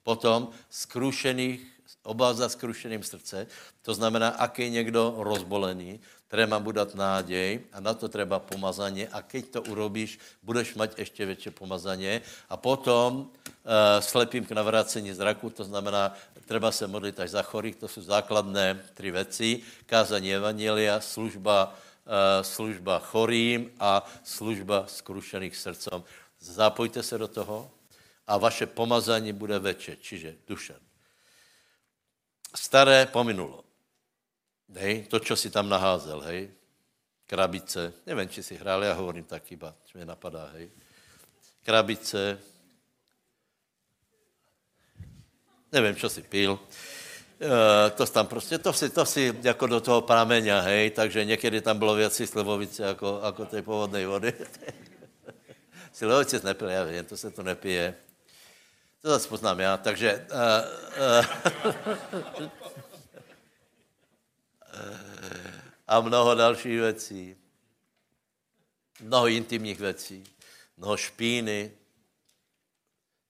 [0.04, 3.48] Potom skrušených, obáza skrušeným srdce,
[3.82, 6.00] to znamená, aký je někdo rozbolený,
[6.32, 9.08] treba mu dát nádej a na to treba pomazaně.
[9.12, 12.22] A keď to urobíš, budeš mať ještě větší pomazaně.
[12.50, 13.30] A potom uh,
[14.00, 16.16] slepým k navrácení zraku, to znamená,
[16.48, 19.50] treba se modlit až za chorých, to jsou základné tři věci,
[19.86, 21.76] kázání evangelia, služba,
[22.08, 26.04] uh, služba chorým a služba skrušených srdcom.
[26.40, 27.72] Zapojte se do toho,
[28.28, 30.80] a vaše pomazání bude větší, čiže dušen.
[32.56, 33.64] Staré pominulo.
[34.76, 36.52] Hej, to, co si tam naházel, hej,
[37.28, 40.72] krabice, nevím, či si hrál, já hovorím tak iba, čo mě napadá, hej.
[41.64, 42.40] Krabice,
[45.72, 46.60] nevím, co si pil,
[47.42, 51.62] Uh, to tam prostě, to si, to si jako do toho prameňa, hej, takže někdy
[51.62, 54.34] tam bylo věci slivovice jako, jako té povodné vody.
[55.94, 57.96] Slivovice nepil, já vím, to se to nepije.
[59.02, 60.28] To zase poznám já, takže...
[60.32, 60.66] Uh,
[61.02, 62.50] uh,
[65.88, 67.36] a mnoho dalších věcí.
[69.02, 70.24] Mnoho intimních věcí.
[70.78, 71.72] Mnoho špíny.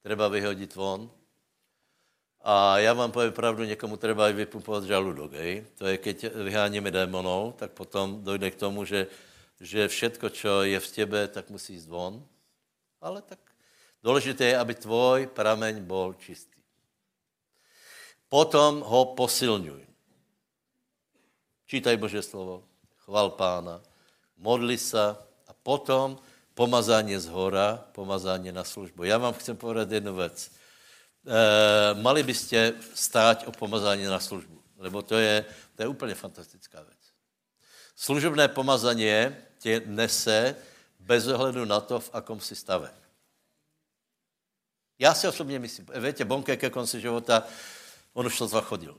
[0.02, 1.12] Treba vyhodit von.
[2.42, 5.34] A já vám povím pravdu, někomu treba i vypumpovat žaludok.
[5.34, 5.66] Hej?
[5.78, 9.08] To je, keď vyháníme démonů, tak potom dojde k tomu, že,
[9.60, 12.28] že všetko, co je v těbe, tak musí jít von.
[13.02, 13.40] Ale tak
[14.04, 16.62] Důležité je, aby tvoj prameň byl čistý.
[18.30, 19.88] Potom ho posilňuj.
[21.66, 22.64] Čítaj Bože slovo,
[22.98, 23.82] chval pána,
[24.38, 25.00] modli se
[25.48, 26.20] a potom
[26.54, 29.04] pomazání z hora, pomazání na službu.
[29.04, 30.52] Já vám chcem povedat jednu věc.
[30.52, 35.46] E, mali byste stát o pomazání na službu, lebo to je,
[35.76, 37.02] to je úplně fantastická věc.
[37.96, 40.56] Služebné pomazání tě nese
[41.00, 43.01] bez ohledu na to, v akom si stave.
[45.02, 47.44] Já si osobně myslím, víte, Bonke ke konci života,
[48.14, 48.98] on už to zachodil.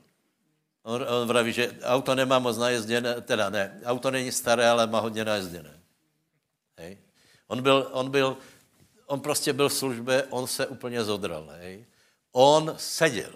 [0.82, 5.00] On, on vraví, že auto nemá moc najezděné, teda ne, auto není staré, ale má
[5.00, 5.80] hodně najezděné.
[6.78, 6.98] Hej.
[7.46, 8.36] On byl, on byl,
[9.06, 11.86] on prostě byl v službě, on se úplně zodral, hej.
[12.32, 13.34] On seděl.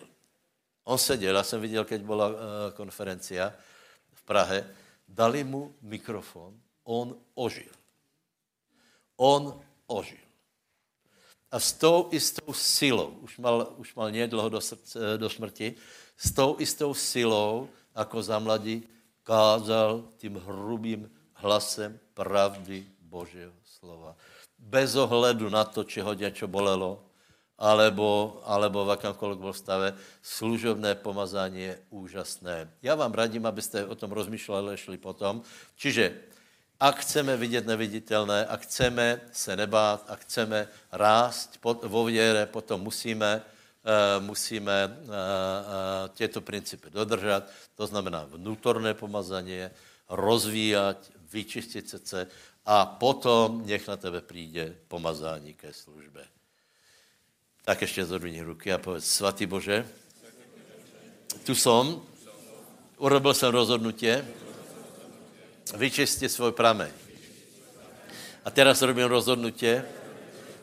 [0.84, 2.34] On seděl, já jsem viděl, keď byla uh,
[2.74, 3.52] konferencia
[4.12, 4.74] v Prahe,
[5.08, 7.72] dali mu mikrofon, on ožil.
[9.16, 10.25] On ožil.
[11.56, 15.72] A s tou istou silou, už mal, už mal dlouho do, srdce, do smrti,
[16.12, 18.84] s tou istou silou, jako za mladí,
[19.24, 24.12] kázal tím hrubým hlasem pravdy Božího slova.
[24.58, 27.00] Bez ohledu na to, či ho něco bolelo,
[27.56, 32.68] alebo, alebo v jakémkoliv byl stave, služobné pomazání je úžasné.
[32.82, 35.40] Já vám radím, abyste o tom rozmýšleli, šli potom.
[35.76, 36.35] Čiže
[36.80, 43.42] a chceme vidět neviditelné, a chceme se nebát, a chceme rást vo věre, potom musíme,
[44.18, 45.14] uh, musíme uh, uh,
[46.14, 47.42] těto principy dodržet,
[47.74, 49.60] to znamená vnútorné pomazání,
[50.08, 52.26] rozvíjat, vyčistit se
[52.66, 56.24] a potom nech na tebe přijde pomazání ke službě.
[57.64, 59.88] Tak ještě zodvihni ruky a povedz, svatý Bože,
[61.44, 62.02] tu som,
[62.98, 64.24] urobil jsem rozhodnutě,
[65.74, 66.90] vyčistit svůj prameň.
[68.44, 69.84] A teraz robím rozhodnutě,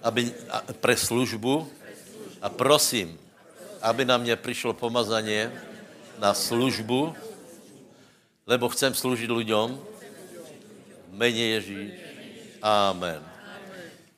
[0.04, 1.72] aby, a, pre službu
[2.41, 3.20] a prosím,
[3.82, 5.51] aby na mě přišlo pomazaně
[6.20, 7.16] na službu,
[8.47, 9.80] lebo chcem sloužit lidem,
[11.12, 11.91] mene Ježíš.
[12.62, 13.24] Amen.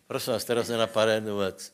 [0.07, 1.73] Prosím vás, teraz nenapadá jednu věc.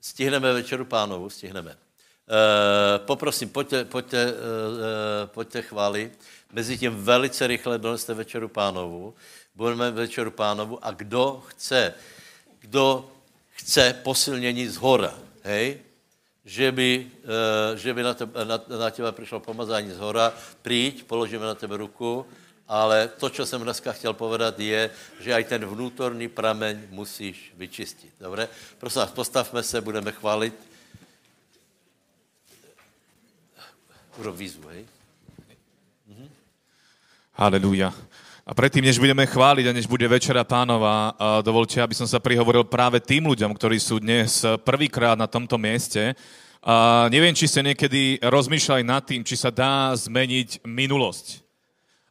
[0.00, 1.83] Stihneme večeru pánovu, stihneme.
[2.24, 4.32] E, poprosím, pojďte, pojďte, e,
[5.26, 6.18] pojďte chválit.
[6.52, 9.14] Mezi tím velice rychle doneste večeru pánovu.
[9.54, 11.94] Budeme večeru pánovu a kdo chce,
[12.60, 13.10] kdo
[13.50, 15.78] chce posilnění z hora, hej,
[16.44, 17.06] že by,
[17.74, 21.76] že by na, tebe, na, na teba přišlo pomazání z hora, přijď, položíme na tebe
[21.76, 22.26] ruku,
[22.68, 28.12] ale to, co jsem dneska chtěl povedat, je, že aj ten vnútorný prameň musíš vyčistit.
[28.20, 28.48] Dobře?
[28.78, 30.73] Prosím vás, postavme se, budeme chválit.
[34.14, 34.82] Urob výzvu, hej?
[36.06, 36.26] Mhm.
[38.44, 42.62] A predtým, než budeme chváliť a než bude Večera pánova, dovolte, aby som sa prihovoril
[42.68, 46.12] práve tým ľuďom, ktorí sú dnes prvýkrát na tomto mieste.
[46.60, 51.40] A neviem, či ste niekedy rozmýšľali nad tým, či sa dá zmeniť minulosť.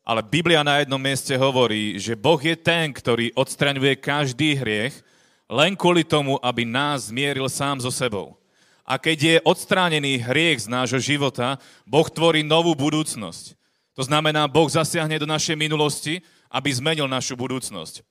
[0.03, 4.99] Ale Biblia na jednom mieste hovorí, že Boh je ten, ktorý odstraňuje každý hriech,
[5.47, 8.35] len kvôli tomu, aby nás zmieril sám so sebou.
[8.83, 11.55] A keď je odstránený hriech z nášho života,
[11.87, 13.55] Boh tvorí novú budúcnosť.
[13.95, 16.19] To znamená, Boh zasiahne do našej minulosti,
[16.51, 18.03] aby zmenil našu budúcnosť.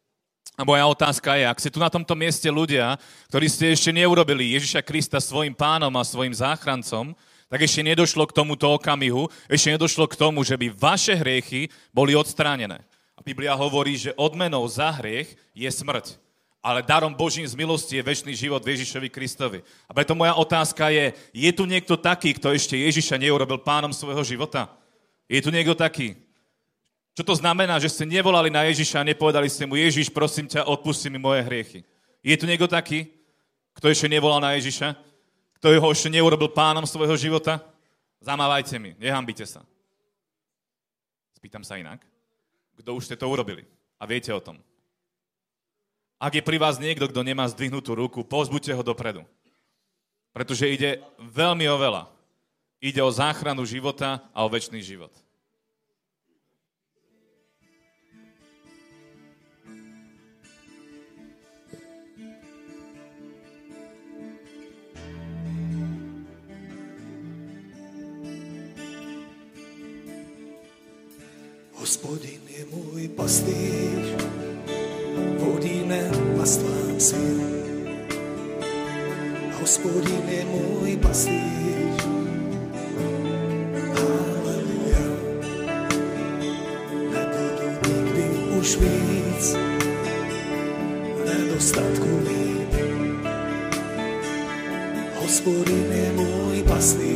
[0.56, 3.00] A moja otázka je, ak ste tu na tomto mieste ľudia,
[3.32, 7.16] ktorí ste ešte neurobili Ježiša Krista svojim pánom a svojim záchrancom,
[7.52, 12.16] tak ešte nedošlo k tomuto okamihu, ešte nedošlo k tomu, že by vaše hriechy boli
[12.16, 12.80] odstránené.
[13.16, 16.16] A Biblia hovorí, že odmenou za hriech je smrť.
[16.62, 19.66] Ale darom Božím z milosti je väčší život Ježišovi Kristovi.
[19.84, 24.22] A preto moja otázka je, je tu niekto taký, kto ešte Ježiša neurobil pánom svojho
[24.22, 24.70] života?
[25.26, 26.14] Je tu niekto taký?
[27.18, 30.70] Čo to znamená, že ste nevolali na Ježiša a nepovedali ste mu, Ježiš, prosím ťa,
[30.70, 31.82] odpusti mi moje hriechy.
[32.22, 33.10] Je tu niekto taký,
[33.74, 35.12] kto ešte nevolal na Ježiša?
[35.62, 37.62] kto ho ešte neurobil pánom svojho života,
[38.18, 39.62] zamávajte mi, nehambite sa.
[41.38, 42.02] Spýtam sa inak.
[42.74, 43.62] Kto už ste to urobili
[43.94, 44.58] a viete o tom?
[46.22, 49.26] Ak je pri vás niekto, kto nemá zdvihnutú ruku, pozbuďte ho dopredu.
[50.30, 52.06] Pretože ide veľmi o veľa.
[52.78, 55.10] Ide o záchranu života a o väčší život.
[71.82, 74.21] Hospodin je můj pastýř,
[75.92, 76.00] mé
[76.38, 77.16] pastlánci.
[79.60, 81.96] Hospodin je můj pastýř,
[83.94, 85.04] Haleluja.
[87.12, 88.24] Nebudu nikdy
[88.58, 89.56] už víc
[91.26, 92.72] nedostatku mít.
[95.20, 97.11] Hospodin je můj pastýř,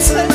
[0.00, 0.29] s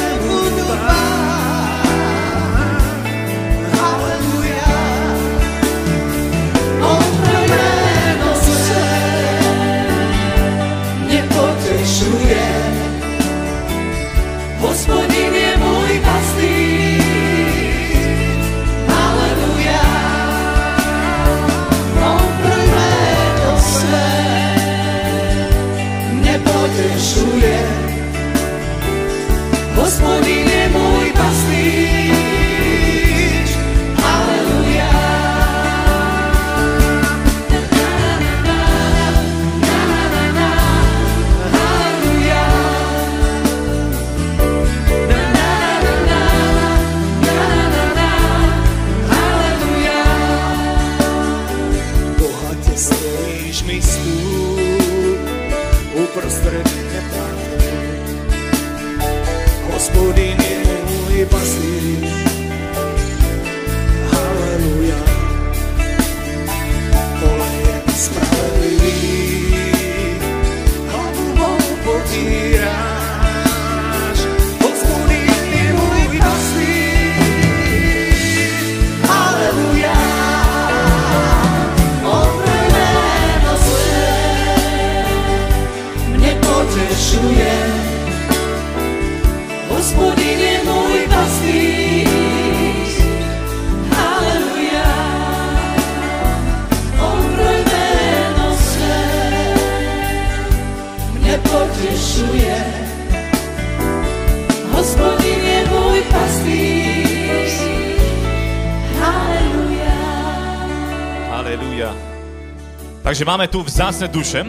[113.25, 114.45] Takže máme tu vzácne duše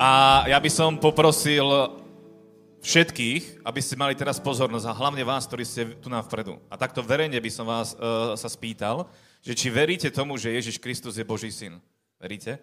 [0.00, 1.92] a ja by som poprosil
[2.80, 6.56] všetkých, aby ste mali teraz pozornosť a hlavne vás, ktorí ste tu nám vpredu.
[6.72, 9.12] A takto verejne by som vás uh, sa spýtal,
[9.44, 11.84] že či veríte tomu, že Ježiš Kristus je Boží syn.
[12.16, 12.56] Veríte?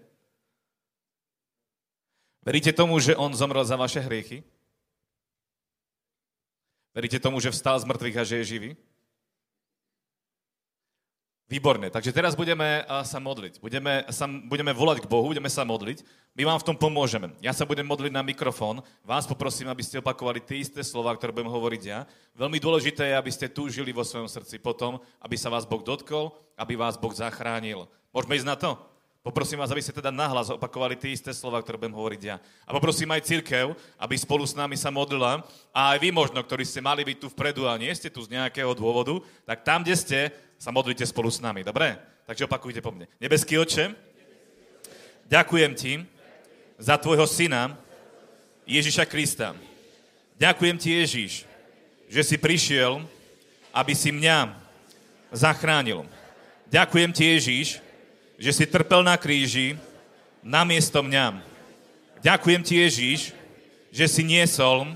[2.41, 4.41] Veríte tomu, že On zomrel za vaše hriechy?
[6.89, 8.71] Veríte tomu, že vstal z mŕtvych a že je živý?
[11.45, 13.61] Výborne, takže teraz budeme uh, sa modliť.
[13.61, 16.01] Budeme, sa, budeme volať k Bohu, budeme sa modliť.
[16.33, 17.37] My vám v tom pomôžeme.
[17.37, 18.81] Ja sa budem modliť na mikrofón.
[19.05, 22.09] Vás poprosím, aby ste opakovali tie isté slova, ktoré budem hovoriť ja.
[22.33, 26.33] Veľmi dôležité je, aby ste túžili vo svojom srdci potom, aby sa vás Boh dotkol,
[26.57, 27.85] aby vás Boh zachránil.
[28.09, 28.73] Môžeme ísť na to?
[29.25, 32.37] Poprosím vás, aby ste teda nahlas opakovali tie isté slova, ktoré budem hovoriť ja.
[32.61, 35.41] A poprosím aj církev, aby spolu s nami sa modlila.
[35.73, 38.37] A aj vy možno, ktorí ste mali byť tu vpredu a nie ste tu z
[38.37, 39.17] nejakého dôvodu,
[39.49, 40.19] tak tam, kde ste,
[40.58, 41.95] sa modlite spolu s nami, dobre?
[42.26, 43.06] Takže opakujte po mne.
[43.22, 43.93] Nebeský oče,
[45.30, 45.93] ďakujem ti
[46.82, 47.78] za tvojho syna
[48.66, 49.53] Ježiša Krista.
[50.36, 51.47] Ďakujem ti, Ježiš,
[52.12, 52.99] že si prišiel,
[53.72, 54.51] aby si mňa
[55.32, 56.03] zachránil.
[56.68, 57.68] Ďakujem ti, Ježiš,
[58.36, 59.80] že si trpel na kríži
[60.43, 61.39] namiesto mňa.
[62.20, 63.20] Ďakujem ti, Ježiš,
[63.93, 64.91] že si niesol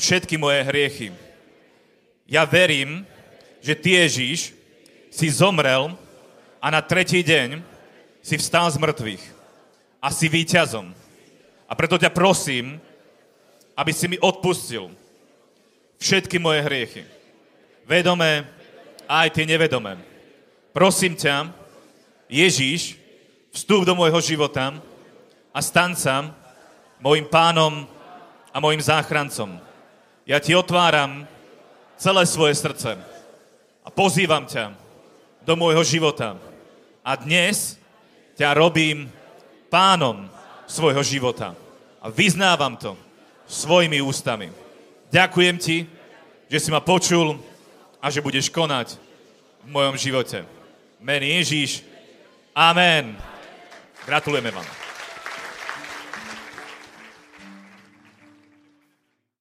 [0.00, 1.08] všetky moje hriechy.
[2.24, 3.04] Ja verím,
[3.60, 4.56] že ty, Ježiš,
[5.12, 5.92] si zomrel
[6.56, 7.60] a na tretí deň
[8.24, 9.24] si vstal z mŕtvych
[10.00, 10.88] a si víťazom.
[11.68, 12.80] A preto ťa prosím,
[13.76, 14.88] aby si mi odpustil
[16.00, 17.02] všetky moje hriechy.
[17.84, 18.48] Vedomé
[19.04, 20.00] a aj tie nevedomé.
[20.72, 21.52] Prosím ťa,
[22.32, 22.96] Ježíš,
[23.52, 24.80] vstup do môjho života
[25.52, 26.32] a stan sa
[26.96, 27.84] môjim pánom
[28.48, 29.60] a môjim záchrancom.
[30.24, 31.28] Ja ti otváram
[32.00, 32.96] celé svoje srdce
[33.84, 34.81] a pozývam ťa
[35.42, 36.38] do môjho života.
[37.02, 37.78] A dnes
[38.38, 39.10] ťa robím
[39.66, 40.30] pánom
[40.66, 41.54] svojho života.
[42.02, 42.94] A vyznávam to
[43.46, 44.50] svojimi ústami.
[45.12, 45.84] Ďakujem ti,
[46.48, 47.36] že si ma počul
[48.02, 48.96] a že budeš konať
[49.62, 50.42] v mojom živote.
[50.98, 51.84] Men Ježíš.
[52.54, 53.14] Amen.
[54.06, 54.81] Gratulujeme vám.